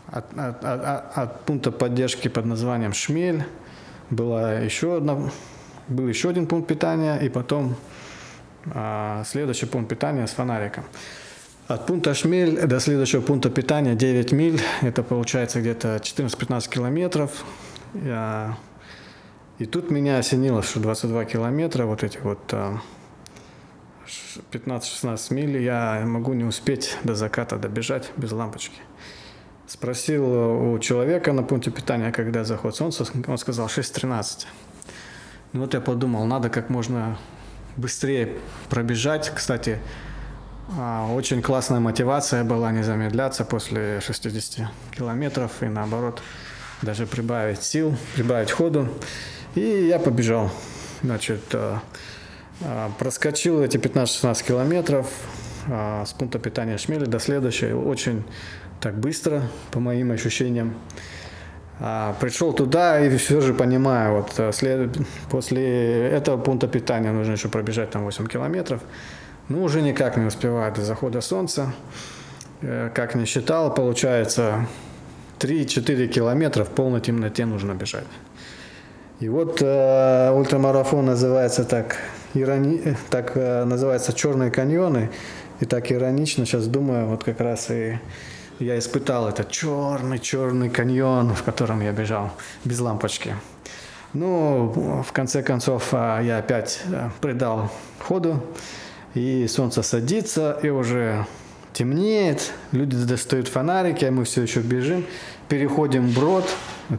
[0.07, 3.45] от, от, от, от пункта поддержки под названием Шмель
[4.09, 5.29] была еще одна,
[5.87, 7.75] был еще один пункт питания, и потом
[8.73, 10.83] а, следующий пункт питания с фонариком.
[11.67, 14.59] От пункта Шмель до следующего пункта питания 9 миль.
[14.81, 17.45] Это получается где-то 14-15 километров.
[17.93, 18.57] Я...
[19.57, 22.39] И тут меня осенило, что 22 километра, вот эти вот
[24.51, 28.81] 15-16 а, миль, я могу не успеть до заката добежать без лампочки.
[29.67, 34.45] Спросил у человека на пункте питания, когда заход солнца, он сказал 6.13.
[35.53, 37.17] Ну вот я подумал, надо как можно
[37.75, 38.37] быстрее
[38.69, 39.31] пробежать.
[39.35, 39.79] Кстати,
[40.77, 46.21] а, очень классная мотивация была не замедляться после 60 километров и наоборот
[46.81, 48.87] даже прибавить сил, прибавить ходу.
[49.55, 50.49] И я побежал.
[51.03, 51.81] Значит, а,
[52.61, 55.07] а, проскочил эти 15-16 километров
[55.67, 58.23] с пункта питания Шмели до следующего очень
[58.79, 60.73] так быстро, по моим ощущениям.
[62.19, 64.95] Пришел туда и все же понимаю, вот след...
[65.31, 68.81] после этого пункта питания нужно еще пробежать там 8 километров.
[69.49, 71.73] Ну, уже никак не успевает до захода солнца.
[72.61, 74.67] Э, как не считал, получается
[75.39, 78.05] 3-4 километра в полной темноте нужно бежать.
[79.19, 81.97] И вот э, ультрамарафон называется так,
[82.33, 82.95] ирони...
[83.09, 85.09] так э, называется «Черные каньоны».
[85.59, 87.99] И так иронично сейчас думаю, вот как раз и
[88.61, 92.31] я испытал этот черный-черный каньон, в котором я бежал
[92.63, 93.35] без лампочки.
[94.13, 98.43] Ну, в конце концов, э, я опять э, придал ходу
[99.15, 101.25] и солнце садится, и уже
[101.73, 105.05] темнеет, люди достают фонарики, а мы все еще бежим,
[105.49, 106.45] переходим брод,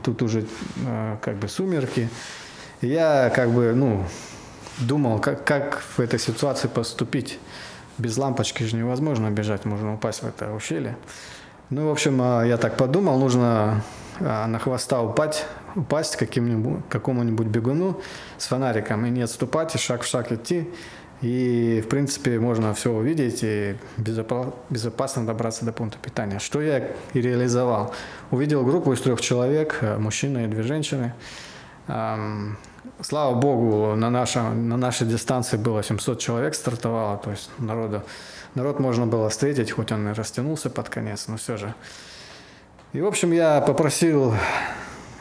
[0.03, 0.47] тут уже
[0.85, 2.09] э, как бы сумерки.
[2.81, 4.05] Я как бы, ну,
[4.79, 7.39] думал, как, как в этой ситуации поступить.
[7.99, 10.97] Без лампочки же невозможно бежать, можно упасть в это ущелье.
[11.75, 13.83] Ну, в общем, э, я так подумал, нужно
[14.21, 17.99] э, на хвоста упасть, упасть каким-нибудь, какому-нибудь бегуну
[18.37, 20.69] с фонариком и не отступать, и шаг в шаг идти.
[21.23, 26.41] И, в принципе, можно все увидеть и безопасно добраться до пункта питания.
[26.41, 27.95] Что я и реализовал.
[28.31, 31.15] Увидел группу из трех человек, э, мужчина и две женщины.
[33.01, 38.03] Слава богу, на, нашем, на нашей дистанции было 700 человек стартовало, то есть народу,
[38.55, 41.75] народ можно было встретить, хоть он и растянулся под конец, но все же.
[42.93, 44.35] И, в общем, я попросил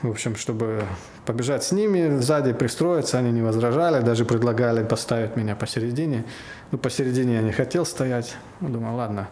[0.01, 0.83] в общем, чтобы
[1.25, 6.25] побежать с ними, сзади пристроиться, они не возражали, даже предлагали поставить меня посередине.
[6.71, 9.27] Ну, посередине я не хотел стоять, ну, думаю, ладно,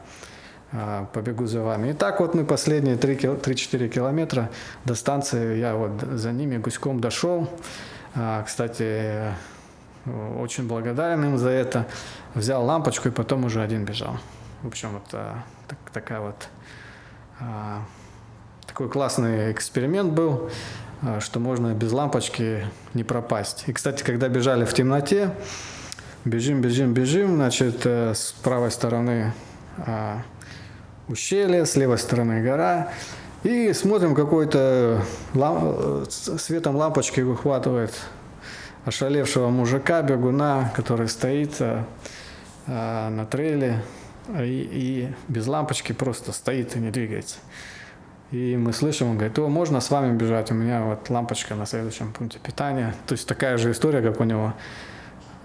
[0.72, 1.90] а, побегу за вами.
[1.90, 4.52] И так вот мы последние 3-4 километра
[4.86, 7.50] до станции, я вот за ними гуськом дошел.
[8.16, 9.34] А, кстати,
[10.38, 11.88] очень благодарен им за это.
[12.34, 14.18] Взял лампочку и потом уже один бежал.
[14.64, 16.48] В общем, вот а, так, такая вот
[17.40, 17.84] а,
[18.66, 20.50] такой классный эксперимент был,
[21.20, 23.64] что можно без лампочки не пропасть.
[23.68, 25.32] И, кстати, когда бежали в темноте,
[26.26, 29.34] бежим, бежим, бежим, значит, э, с правой стороны
[31.08, 32.90] ущелье, с левой стороны гора,
[33.44, 35.02] и смотрим, какой-то
[35.34, 36.06] лам...
[36.10, 37.94] светом лампочки выхватывает
[38.86, 41.86] ошалевшего мужика, бегуна, который стоит а,
[42.68, 43.82] а, на трейле
[44.38, 47.38] и, и без лампочки просто стоит и не двигается.
[48.32, 51.66] И мы слышим, он говорит, о, можно с вами бежать, у меня вот лампочка на
[51.66, 52.94] следующем пункте питания.
[53.08, 54.54] То есть такая же история, как у него.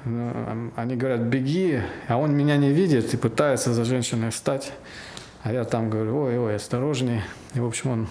[0.05, 4.73] Ну, они говорят, беги, а он меня не видит и пытается за женщиной встать.
[5.45, 7.21] А я там говорю, ой, ой, осторожней.
[7.53, 8.09] И, в общем, он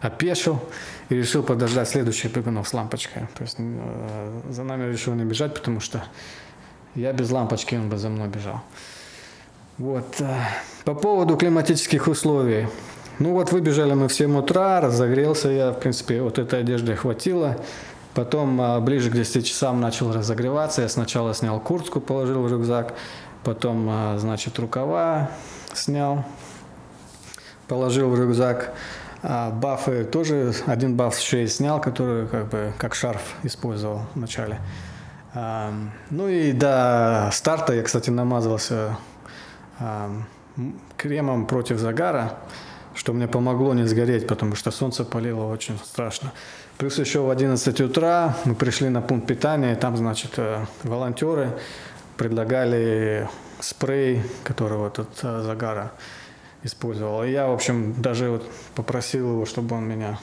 [0.00, 0.60] опешил
[1.08, 3.26] и решил подождать следующих бегунов с лампочкой.
[3.34, 6.04] То есть э, за нами решил не бежать, потому что
[6.94, 8.60] я без лампочки, он бы за мной бежал.
[9.78, 10.20] Вот.
[10.20, 10.36] Э,
[10.84, 12.68] по поводу климатических условий.
[13.18, 17.56] Ну вот выбежали мы в 7 утра, разогрелся я, в принципе, вот этой одежды хватило.
[18.14, 20.82] Потом э, ближе к 10 часам начал разогреваться.
[20.82, 22.94] Я сначала снял куртку, положил в рюкзак.
[23.42, 25.30] Потом, значит, рукава
[25.72, 26.24] снял,
[27.68, 28.72] положил в рюкзак.
[29.22, 34.60] А бафы тоже, один баф с шеи снял, который как бы как шарф использовал вначале.
[35.34, 35.72] А,
[36.10, 38.96] ну и до старта я, кстати, намазывался
[39.80, 40.10] а,
[40.96, 42.38] кремом против загара,
[42.94, 46.32] что мне помогло не сгореть, потому что солнце палило очень страшно.
[46.78, 51.50] Плюс еще в 11 утра мы пришли на пункт питания, и там, значит, э, волонтеры
[52.16, 53.28] предлагали
[53.60, 55.92] спрей, который вот от э, загара
[56.66, 57.24] использовал.
[57.24, 60.18] И я, в общем, даже вот попросил его, чтобы он меня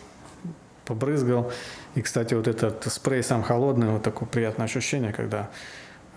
[0.85, 1.51] побрызгал.
[1.95, 5.49] И, кстати, вот этот спрей сам холодный, вот такое приятное ощущение, когда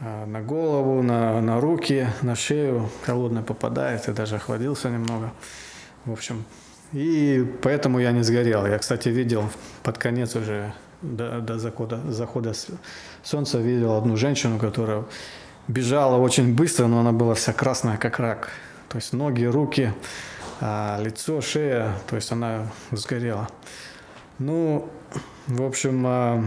[0.00, 5.32] а, на голову, на, на руки, на шею холодное попадает, и даже охладился немного.
[6.04, 6.44] В общем,
[6.92, 8.66] и поэтому я не сгорел.
[8.66, 9.50] Я, кстати, видел
[9.82, 12.52] под конец уже до, до захода, захода
[13.22, 15.04] солнца, видел одну женщину, которая
[15.68, 18.50] бежала очень быстро, но она была вся красная, как рак.
[18.88, 19.92] То есть ноги, руки,
[20.60, 23.48] а, лицо, шея, то есть она сгорела.
[24.38, 24.88] Ну,
[25.46, 26.44] в общем, а,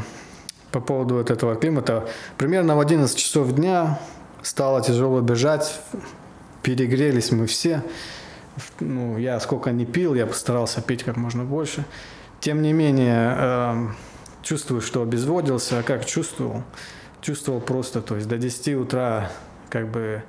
[0.71, 3.99] по поводу вот этого климата, примерно в 11 часов дня
[4.41, 5.79] стало тяжело бежать,
[6.61, 7.83] перегрелись мы все.
[8.79, 11.85] Ну, я сколько не пил, я постарался пить как можно больше.
[12.39, 13.87] Тем не менее, э,
[14.43, 15.79] чувствую, что обезводился.
[15.79, 16.63] А как чувствовал?
[17.21, 19.31] Чувствовал просто, то есть до 10 утра
[19.69, 20.23] как бы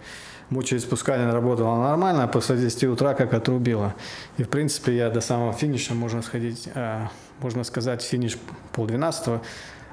[0.50, 3.94] мочеиспускание работало нормально, а после 10 утра как отрубило.
[4.36, 7.06] И, в принципе, я до самого финиша, можно сходить, э,
[7.40, 8.36] можно сказать, финиш
[8.72, 9.42] полдвенадцатого,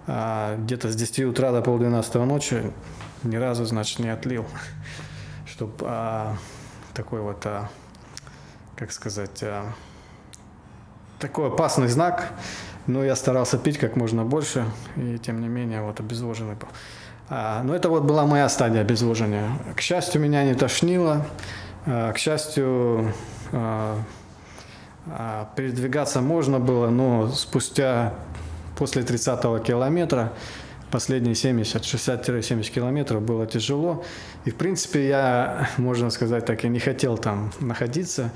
[0.08, 2.72] а где-то с 10 утра до полдвенадцатого ночи
[3.24, 4.46] ни разу, значит, не отлил.
[5.46, 6.36] Чтобы а,
[6.94, 7.70] такой вот, а,
[8.76, 9.74] как сказать, а,
[11.20, 12.32] такой опасный знак,
[12.86, 14.66] но я старался пить как можно больше,
[14.96, 16.68] и тем не менее вот обезвоженный был.
[17.30, 19.52] А, ну, это вот была моя стадия обезвоживания.
[19.76, 21.26] К счастью, меня не тошнило.
[21.86, 23.14] А, к счастью,
[23.52, 24.00] а,
[25.56, 28.14] передвигаться можно было, но спустя,
[28.78, 30.34] после 30-го километра,
[30.90, 34.06] последние 70, 60-70 километров было тяжело.
[34.46, 38.32] И, в принципе, я, можно сказать, так и не хотел там находиться.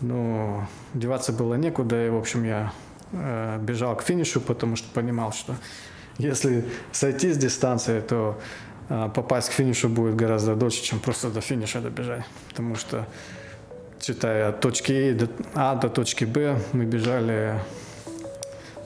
[0.00, 2.72] Но деваться было некуда, и, в общем, я
[3.10, 5.56] э, бежал к финишу, потому что понимал, что
[6.18, 8.38] если сойти с дистанции, то
[8.88, 12.24] а, попасть к финишу будет гораздо дольше, чем просто до финиша добежать.
[12.48, 13.06] Потому что,
[14.00, 17.54] считая от точки А до точки Б, мы бежали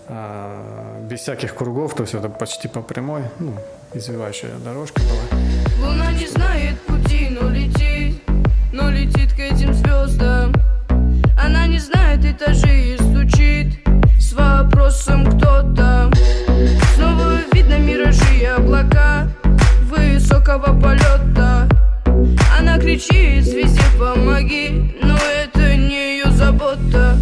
[0.09, 3.55] а, без всяких кругов, то есть это почти по прямой, ну,
[3.95, 5.41] извивающая дорожка была.
[5.89, 8.23] Луна не знает пути, но летит,
[8.73, 10.55] но летит к этим звездам.
[11.41, 13.79] Она не знает этажей и стучит
[14.19, 16.13] с вопросом кто там.
[17.63, 19.29] Видно миражи и облака
[19.89, 21.69] Высокого полета.
[22.59, 27.17] Она кричит звезде помоги Но это не ее забота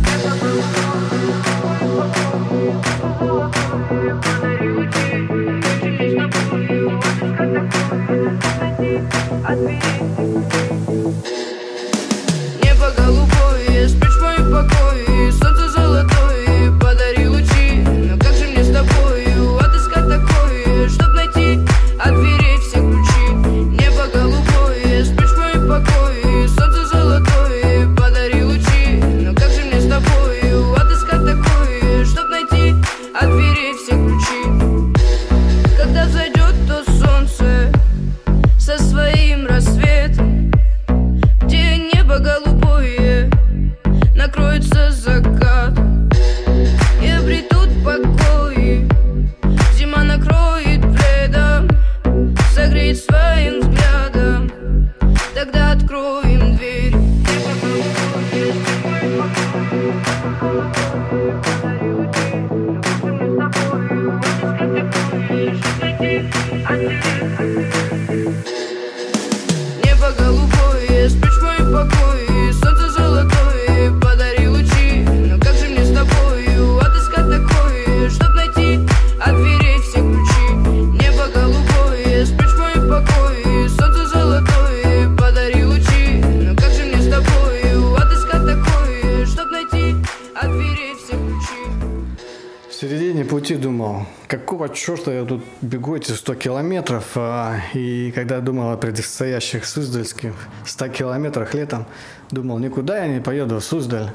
[94.80, 100.32] какого черта я тут бегу эти 100 километров, а, и когда думал о предстоящих Суздальских
[100.64, 101.86] 100 километрах летом,
[102.30, 104.10] думал, никуда я не поеду в Суздаль.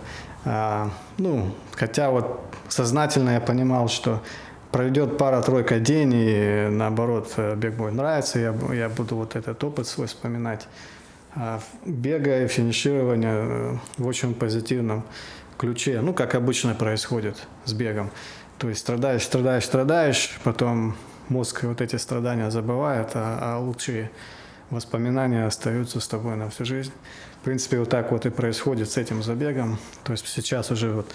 [0.46, 4.22] А, ну, хотя вот сознательно я понимал, что
[4.72, 10.08] пройдет пара-тройка дней, и наоборот, бег будет нравиться, я, я буду вот этот опыт свой
[10.08, 10.68] вспоминать.
[11.36, 15.04] А бега и финиширования э, в очень позитивном
[15.58, 18.10] ключе, ну, как обычно происходит с бегом.
[18.58, 20.96] То есть страдаешь, страдаешь, страдаешь, потом
[21.30, 24.10] мозг вот эти страдания забывает, а, а лучшие
[24.70, 26.92] воспоминания остаются с тобой на всю жизнь.
[27.42, 29.78] В принципе, вот так вот и происходит с этим забегом.
[30.04, 31.14] То есть сейчас уже вот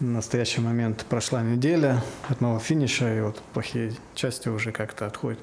[0.00, 5.40] в настоящий момент прошла неделя от моего финиша, и вот плохие части уже как-то отходят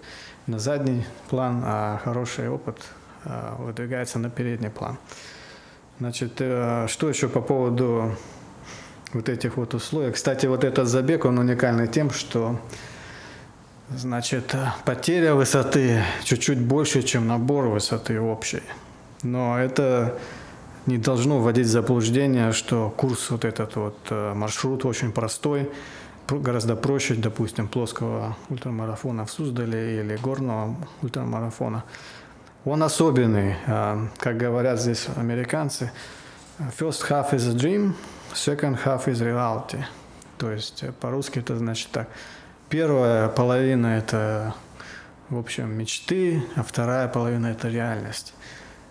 [0.48, 2.78] на задний план, а хороший опыт
[3.26, 4.98] а, выдвигается на передний план.
[6.00, 8.16] Значит, э, что еще по поводу
[9.14, 10.12] вот этих вот условий.
[10.12, 12.60] Кстати, вот этот забег, он уникальный тем, что
[13.90, 14.56] значит,
[14.86, 18.64] потеря высоты чуть-чуть больше, чем набор высоты общей.
[19.24, 20.18] Но это
[20.86, 25.70] не должно вводить в заблуждение, что курс вот этот вот э, маршрут очень простой,
[26.30, 31.84] гораздо проще, допустим, плоского ультрамарафона в Суздале или горного ультрамарафона.
[32.66, 35.92] Он особенный, э, как говорят здесь американцы,
[36.78, 37.94] first half is a dream,
[38.34, 39.84] second half is reality.
[40.38, 42.08] То есть э, по-русски это значит так.
[42.70, 44.54] Первая половина это,
[45.30, 48.34] в общем, мечты, а вторая половина это реальность.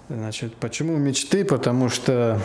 [0.09, 1.45] Значит, почему мечты?
[1.45, 2.41] Потому что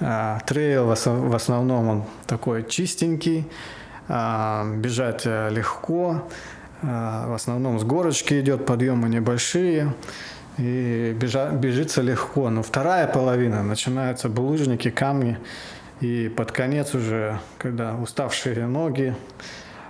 [0.00, 3.46] а, трейл в основном он такой чистенький,
[4.08, 6.28] а, бежать э, легко,
[6.82, 9.94] а, в основном с горочки идет, подъемы небольшие
[10.58, 12.50] и бежа, бежится легко.
[12.50, 15.38] Но вторая половина начинаются булыжники, камни,
[16.00, 19.14] и под конец уже, когда уставшие ноги,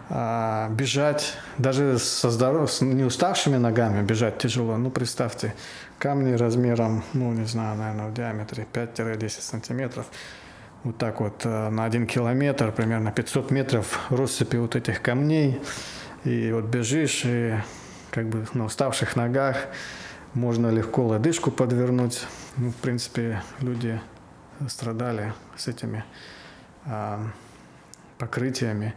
[0.08, 2.70] а, бежать, даже со здоров...
[2.70, 4.76] с не уставшими ногами бежать тяжело.
[4.76, 5.54] Ну, представьте,
[5.98, 10.06] камни размером, ну, не знаю, наверное, в диаметре 5-10 сантиметров.
[10.84, 15.60] Вот так вот а, на один километр, примерно 500 метров россыпи вот этих камней.
[16.24, 17.56] И вот бежишь, и
[18.12, 19.56] как бы на уставших ногах
[20.34, 22.24] можно легко лодыжку подвернуть.
[22.56, 24.00] Ну, в принципе, люди
[24.68, 26.04] страдали с этими
[26.84, 27.20] а,
[28.18, 28.94] покрытиями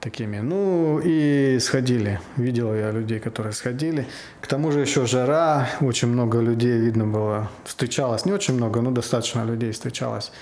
[0.00, 0.38] такими.
[0.38, 2.20] Ну и сходили.
[2.36, 4.06] Видел я людей, которые сходили.
[4.40, 7.50] К тому же еще жара, очень много людей видно было.
[7.64, 10.32] Встречалось, не очень много, но достаточно людей встречалось.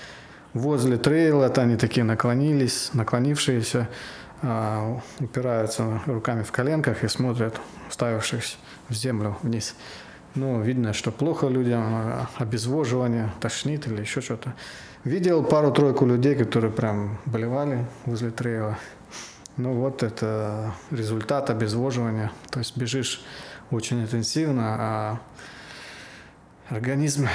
[0.53, 3.87] Возле трейла они такие наклонились, наклонившиеся,
[4.41, 8.57] а, упираются руками в коленках и смотрят, уставившись
[8.87, 9.75] в землю вниз.
[10.35, 14.53] Ну, видно, что плохо людям, а, обезвоживание, тошнит или еще что-то.
[15.03, 18.77] Видел пару-тройку людей, которые прям болевали возле трейла.
[19.57, 22.31] Ну вот это результат обезвоживания.
[22.51, 23.23] То есть бежишь
[23.71, 25.19] очень интенсивно, а
[26.69, 27.27] организм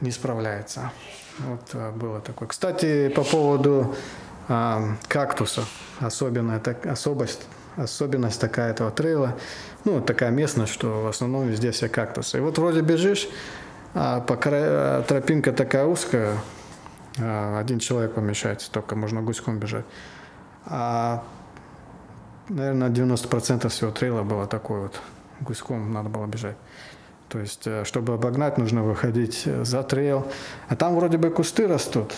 [0.00, 0.90] не справляется.
[1.38, 2.48] Вот а, было такое.
[2.48, 3.94] Кстати, по поводу
[4.48, 5.68] а, кактусов,
[6.00, 9.36] особенная так, особость особенность такая этого трейла.
[9.84, 12.38] Ну, такая местность, что в основном везде все кактусы.
[12.38, 13.28] И вот вроде бежишь,
[13.94, 16.36] а по краю, тропинка такая узкая,
[17.18, 19.84] а один человек помещается, только можно гуськом бежать.
[20.66, 21.24] А,
[22.48, 25.00] наверное, 90% всего трейла было такой вот,
[25.40, 26.56] гуськом надо было бежать.
[27.32, 30.26] То есть, э, чтобы обогнать, нужно выходить э, за трейл.
[30.68, 32.12] А там вроде бы кусты растут.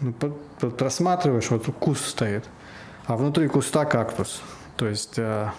[0.00, 2.44] Ну, под, под, рассматриваешь, вот куст стоит,
[3.06, 4.42] а внутри куста кактус.
[4.76, 5.50] То есть э,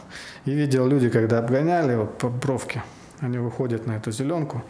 [0.46, 2.84] и видел люди, когда обгоняли вот по бровке,
[3.20, 4.64] они выходят на эту зеленку,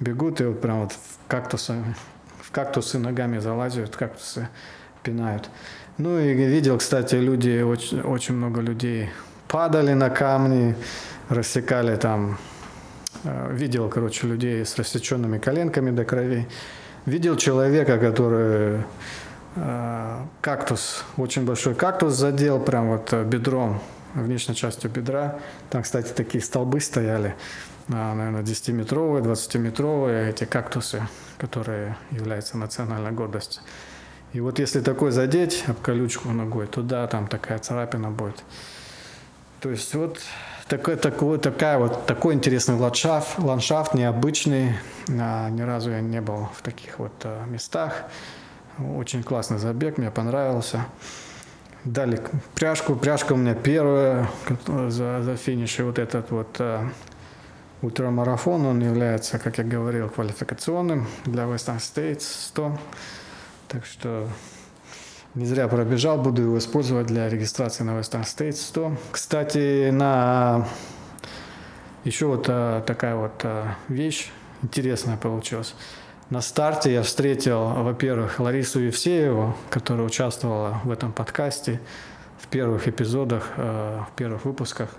[0.00, 1.74] бегут и вот прям вот в кактусы,
[2.40, 4.48] в кактусы ногами залазят, кактусы
[5.02, 5.50] пинают.
[5.96, 9.10] Ну и видел, кстати, люди, очень, очень много людей
[9.48, 10.76] падали на камни,
[11.28, 12.38] рассекали там,
[13.24, 16.46] э, видел, короче, людей с рассеченными коленками до крови.
[17.06, 18.82] Видел человека, который Э,
[20.40, 23.80] кактус, очень большой кактус задел прям вот э, бедром,
[24.14, 25.38] внешней частью бедра.
[25.70, 27.34] Там, кстати, такие столбы стояли,
[27.88, 31.02] э, наверное, 10-метровые, 20-метровые, эти кактусы,
[31.38, 33.62] которые являются национальной гордостью.
[34.32, 38.44] И вот если такой задеть об колючку ногой, то да, там такая царапина будет.
[39.60, 40.20] То есть вот
[40.68, 44.74] такой, такой, такая вот, такой интересный ландшафт, ландшафт необычный.
[45.08, 48.04] А, ни разу я не был в таких вот а, местах.
[48.78, 50.86] Очень классный забег, мне понравился.
[51.84, 52.22] Дали
[52.54, 52.94] пряжку.
[52.94, 54.28] Пряжка у меня первая
[54.66, 55.80] за, за финиш.
[55.80, 56.88] И вот этот вот а,
[57.82, 62.78] ультрамарафон, он является, как я говорил, квалификационным для Western States 100.
[63.68, 64.28] Так что
[65.34, 68.96] не зря пробежал, буду его использовать для регистрации на Western States 100.
[69.10, 70.68] Кстати, на
[72.04, 74.30] еще вот а, такая вот а, вещь
[74.62, 75.74] интересная получилась.
[76.30, 81.80] На старте я встретил, во-первых, Ларису Евсееву, которая участвовала в этом подкасте
[82.38, 84.90] в первых эпизодах, э, в первых выпусках.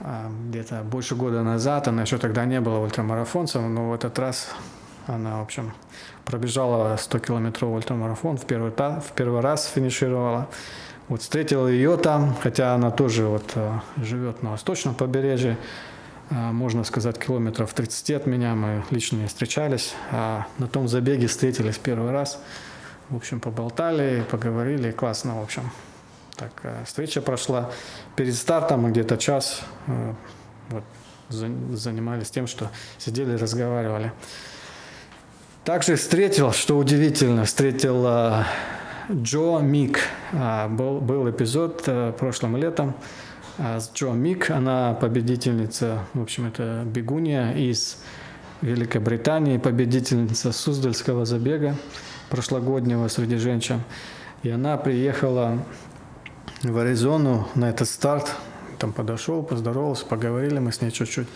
[0.00, 4.48] Э, где-то больше года назад, она еще тогда не была ультрамарафонцем, но в этот раз
[5.06, 5.74] она, в общем,
[6.24, 10.48] пробежала 100-километровый ультрамарафон, в первый, в первый раз финишировала.
[11.08, 15.58] Вот встретил ее там, хотя она тоже вот э, живет на восточном побережье,
[16.30, 21.78] можно сказать, километров 30 от меня, мы лично не встречались, а на том забеге встретились
[21.78, 22.38] первый раз.
[23.08, 25.70] В общем, поболтали, поговорили, классно, в общем.
[26.36, 27.70] Так, э, встреча прошла.
[28.16, 29.62] Перед стартом где-то час
[30.68, 30.84] вот,
[31.30, 34.12] занимались тем, что сидели, разговаривали.
[35.64, 38.46] Также встретил, что удивительно, встретил а,
[39.10, 40.00] Джо Мик.
[40.32, 42.94] А, был, был эпизод а, прошлым летом
[43.58, 44.50] а, с Джо Мик.
[44.50, 47.98] Она победительница, в общем, это бегунья из
[48.62, 51.74] Великобритании, победительница Суздальского забега
[52.30, 53.82] прошлогоднего среди женщин.
[54.44, 55.58] И она приехала
[56.62, 58.32] в Аризону на этот старт.
[58.78, 61.26] Там подошел, поздоровался, поговорили мы с ней чуть-чуть.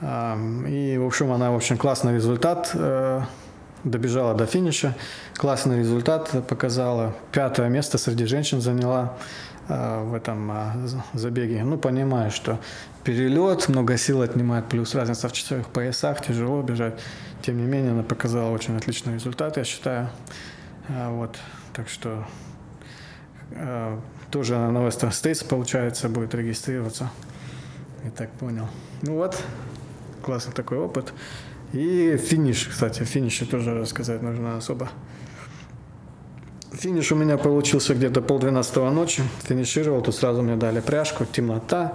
[0.00, 3.22] И, в общем, она очень классный результат э,
[3.82, 4.94] добежала до финиша,
[5.36, 9.16] классный результат показала, пятое место среди женщин заняла
[9.68, 11.62] в этом э, забеге.
[11.62, 12.58] Ну, понимаю, что
[13.04, 17.00] перелет много сил отнимает, плюс разница в часовых поясах, тяжело бежать.
[17.42, 20.08] Тем не менее, она показала очень отличный результат, я считаю.
[20.88, 21.38] Э, вот,
[21.74, 22.24] так что
[23.50, 23.98] э,
[24.30, 27.10] тоже она на Western States, получается, будет регистрироваться.
[28.04, 28.68] Я так понял.
[29.02, 29.42] Ну вот,
[30.22, 31.12] классный такой опыт.
[31.72, 34.88] И финиш, кстати, финише тоже рассказать нужно особо.
[36.78, 39.24] Финиш у меня получился где-то полдвенадцатого ночи.
[39.42, 41.94] Финишировал, тут сразу мне дали пряжку, темнота.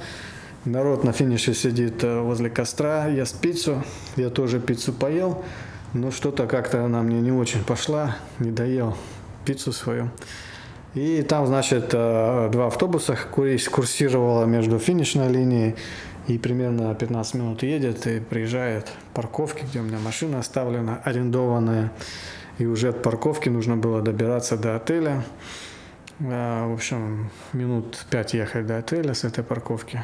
[0.66, 3.82] Народ на финише сидит э, возле костра, ест пиццу.
[4.18, 5.42] Я тоже пиццу поел,
[5.94, 8.98] но что-то как-то она мне не очень пошла, не доел
[9.46, 10.10] пиццу свою.
[10.96, 15.76] И там, значит, э, два автобуса курсировало между финишной линией
[16.28, 21.94] и примерно 15 минут едет и приезжает парковки, где у меня машина оставлена, арендованная.
[22.60, 25.24] И уже от парковки нужно было добираться до отеля.
[26.22, 30.04] А, в общем, минут 5 ехать до отеля с этой парковки.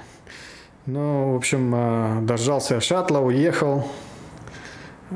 [0.86, 3.88] Ну, в общем, а, дождался шаттла, уехал.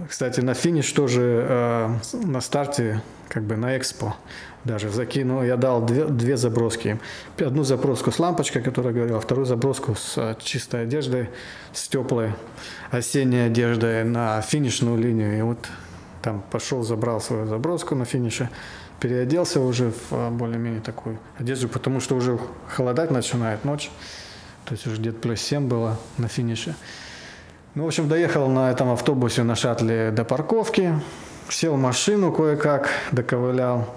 [0.07, 4.15] Кстати, на финиш тоже а, на старте, как бы на экспо
[4.63, 6.99] даже закинул, я дал две, две заброски.
[7.37, 11.29] Одну заброску с лампочкой, которая говорила, вторую заброску с чистой одеждой,
[11.73, 12.33] с теплой
[12.91, 15.37] осенней одеждой на финишную линию.
[15.37, 15.57] И вот
[16.23, 18.49] там пошел, забрал свою заброску на финише,
[18.99, 23.91] переоделся уже в а, более-менее такую одежду, потому что уже холодать начинает ночь.
[24.65, 26.75] То есть уже где-то плюс 7 было на финише.
[27.75, 30.93] Ну, в общем, доехал на этом автобусе на шаттле до парковки,
[31.49, 33.89] сел в машину кое-как, доковылял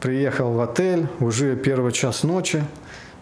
[0.00, 2.64] приехал в отель, уже первый час ночи,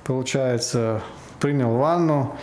[0.04, 1.02] получается,
[1.40, 2.36] принял ванну,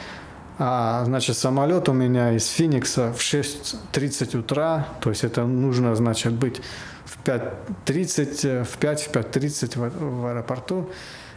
[0.65, 6.31] а, значит, самолет у меня из Феникса в 6.30 утра, то есть это нужно, значит,
[6.31, 6.61] быть
[7.03, 10.89] в 5.30, в 5, в 5.30 в, в аэропорту.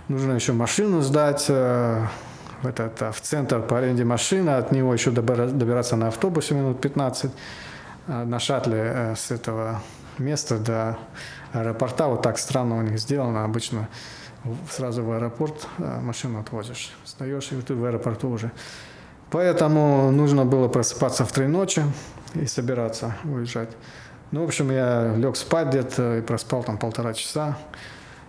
[0.07, 2.07] Нужно еще машину сдать э,
[2.63, 7.33] в, этот, в центр по аренде машины, от него еще добираться на автобусе минут 15,
[8.07, 9.83] э, на шаттле э, с этого
[10.19, 10.99] места до
[11.53, 12.07] аэропорта.
[12.07, 13.43] Вот так странно у них сделано.
[13.43, 13.89] Обычно
[14.71, 16.93] сразу в аэропорт э, машину отвозишь.
[17.03, 18.53] Встаешь, и ты в аэропорту уже.
[19.31, 21.83] Поэтому нужно было просыпаться в три ночи
[22.35, 23.71] и собираться уезжать.
[24.31, 27.59] Ну, в общем, я лег спать где-то и проспал там полтора часа.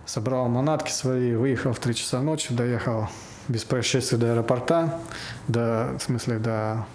[0.06, 3.08] Собрал манатки свои, выехал в три часа ночи, доехал
[3.48, 5.00] без происшествий до аэропорта,
[5.48, 6.86] до, в смысле, до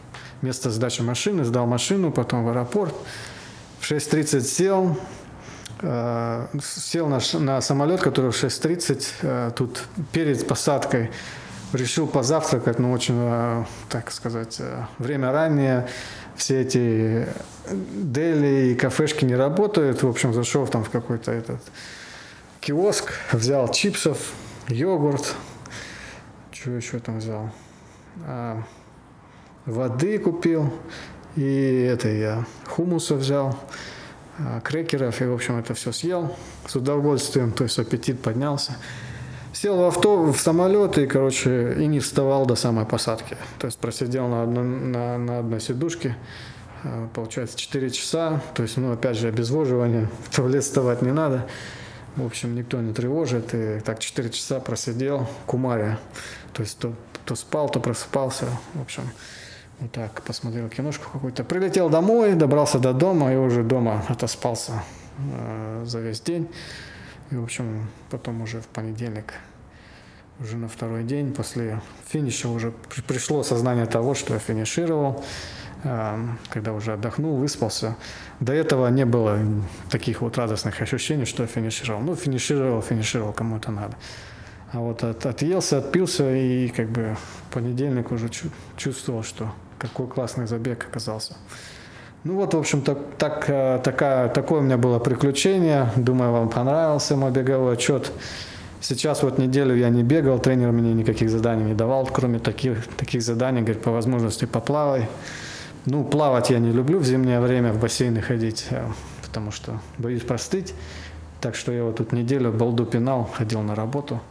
[0.41, 2.93] места сдачи машины, сдал машину, потом в аэропорт.
[3.79, 4.97] В 6.30 сел,
[5.83, 9.83] Э, сел на, на самолет, который в 6.30, э, тут
[10.13, 11.11] перед посадкой
[11.73, 14.61] решил позавтракать, но очень, э, так сказать,
[14.97, 15.87] время раннее,
[16.35, 17.27] все эти
[17.69, 21.61] дели и кафешки не работают, в общем, зашел там в какой-то этот
[22.59, 24.33] киоск, взял чипсов,
[24.67, 25.35] йогурт,
[26.51, 27.51] что еще там взял,
[29.65, 30.73] воды купил,
[31.35, 33.57] и это я хумуса взял,
[34.39, 36.35] а, крекеров, и, в общем, это все съел
[36.67, 38.77] с удовольствием, то есть аппетит поднялся.
[39.53, 43.37] Сел в авто, в самолет и, короче, и не вставал до самой посадки.
[43.59, 46.17] То есть просидел на, одно, на, на одной сидушке,
[46.83, 48.41] а, получается, 4 часа.
[48.55, 51.47] То есть, ну, опять же, обезвоживание, в туалет вставать не надо.
[52.15, 53.53] В общем, никто не тревожит.
[53.53, 55.99] И так 4 часа просидел, кумаря.
[56.53, 56.91] То есть то,
[57.23, 58.47] то спал, то просыпался.
[58.73, 59.03] В общем,
[59.79, 61.43] вот так посмотрел киношку какую-то.
[61.43, 64.83] Прилетел домой, добрался до дома и уже дома отоспался
[65.19, 66.49] э, за весь день.
[67.33, 69.33] И, в общем, потом уже в понедельник,
[70.39, 72.71] уже на второй день после финиша уже
[73.07, 75.23] пришло сознание того, что я финишировал
[76.49, 77.97] когда уже отдохнул, выспался.
[78.39, 79.39] До этого не было
[79.89, 82.01] таких вот радостных ощущений, что я финишировал.
[82.01, 83.97] Ну, финишировал, финишировал, кому это надо.
[84.71, 88.29] А вот от, отъелся, отпился и как бы в понедельник уже
[88.77, 91.35] чувствовал, что какой классный забег оказался.
[92.23, 95.89] Ну вот, в общем, так, так, э, такая, такое у меня было приключение.
[95.97, 98.13] Думаю, вам понравился мой беговой отчет.
[98.79, 103.21] Сейчас вот неделю я не бегал, тренер мне никаких заданий не давал, кроме таких, таких
[103.21, 105.09] заданий, говорит, по возможности поплавай.
[105.85, 108.85] Ну, плавать я не люблю в зимнее время, в бассейны ходить, э,
[109.21, 110.73] потому что боюсь простыть.
[111.41, 114.21] Так что я вот тут неделю балду пинал, ходил на работу.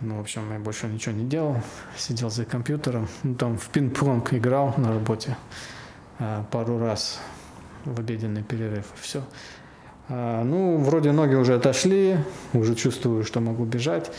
[0.00, 1.56] Ну, в общем, я больше ничего не делал.
[1.94, 3.06] Сидел за компьютером.
[3.22, 5.36] Ну, там в пинг-понг играл на работе
[6.50, 7.20] пару раз
[7.84, 8.86] в обеденный перерыв.
[8.96, 9.22] И все.
[10.08, 12.16] А, ну, вроде ноги уже отошли,
[12.52, 14.10] уже чувствую, что могу бежать.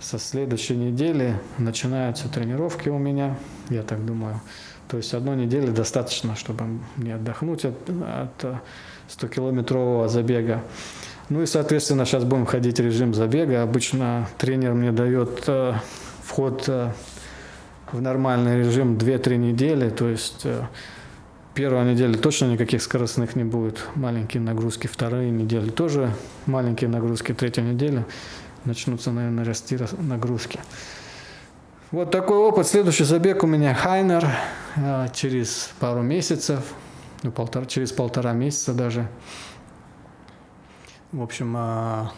[0.00, 3.36] Со следующей недели начинаются тренировки у меня,
[3.70, 4.40] я так думаю.
[4.88, 6.64] То есть одной недели достаточно, чтобы
[6.96, 8.62] мне отдохнуть от, от
[9.08, 10.62] 100-километрового забега.
[11.28, 13.62] Ну и, соответственно, сейчас будем ходить режим забега.
[13.62, 15.74] Обычно тренер мне дает э,
[16.22, 16.92] вход э,
[17.90, 19.90] в нормальный режим 2-3 недели.
[19.90, 20.66] То есть э,
[21.56, 23.80] первая неделя точно никаких скоростных не будет.
[23.94, 24.86] Маленькие нагрузки.
[24.86, 26.12] Вторые недели тоже
[26.44, 27.32] маленькие нагрузки.
[27.32, 28.04] Третья неделя
[28.66, 30.60] начнутся, наверное, расти нагрузки.
[31.92, 32.66] Вот такой опыт.
[32.66, 34.28] Следующий забег у меня Хайнер
[34.76, 36.62] э, через пару месяцев,
[37.22, 39.08] ну, полтора, через полтора месяца даже.
[41.10, 41.56] В общем,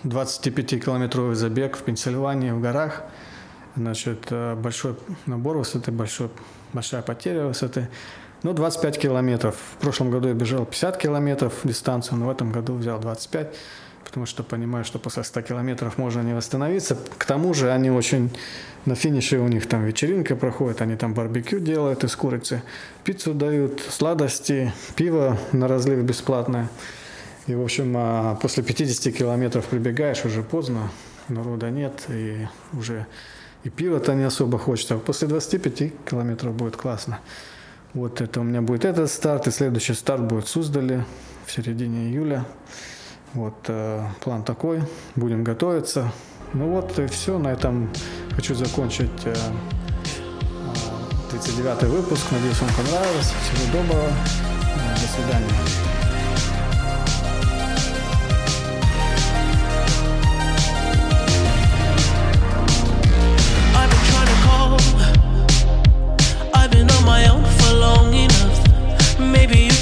[0.02, 3.04] 25-километровый э, забег в Пенсильвании, в горах.
[3.76, 6.28] Значит, э, большой набор высоты, большой,
[6.72, 7.88] большая потеря высоты.
[8.42, 9.56] Ну, 25 километров.
[9.74, 13.54] В прошлом году я бежал 50 километров дистанцию, но в этом году взял 25
[14.04, 16.96] потому что понимаю, что после 100 километров можно не восстановиться.
[17.18, 18.30] К тому же они очень,
[18.86, 22.62] на финише у них там вечеринка проходит, они там барбекю делают из курицы,
[23.04, 26.70] пиццу дают, сладости, пиво на разлив бесплатное.
[27.46, 30.90] И, в общем, а после 50 километров прибегаешь, уже поздно,
[31.28, 33.06] народа нет, и уже
[33.64, 34.94] и пиво-то не особо хочется.
[34.94, 37.20] А после 25 километров будет классно.
[37.94, 41.04] Вот это у меня будет этот старт, и следующий старт будет в Суздале
[41.46, 42.44] в середине июля.
[43.34, 44.82] Вот э, план такой,
[45.16, 46.12] будем готовиться.
[46.52, 47.90] Ну вот и все, на этом
[48.34, 49.34] хочу закончить э,
[51.30, 52.26] 39 э, выпуск.
[52.30, 53.32] Надеюсь, вам понравилось.
[53.42, 54.08] Всего доброго.
[54.94, 56.07] До свидания.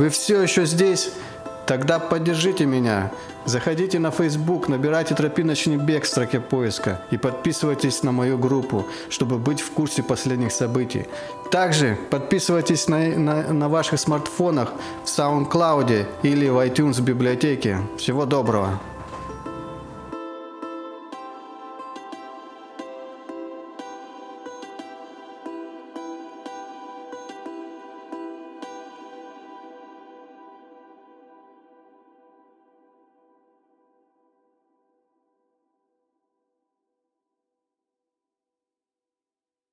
[0.00, 1.12] вы все еще здесь?
[1.66, 3.12] Тогда поддержите меня.
[3.44, 9.36] Заходите на Facebook, набирайте «Тропиночный бег» в строке поиска и подписывайтесь на мою группу, чтобы
[9.36, 11.04] быть в курсе последних событий.
[11.50, 14.72] Также подписывайтесь на, на, на ваших смартфонах
[15.04, 17.76] в SoundCloud или в iTunes библиотеке.
[17.98, 18.80] Всего доброго!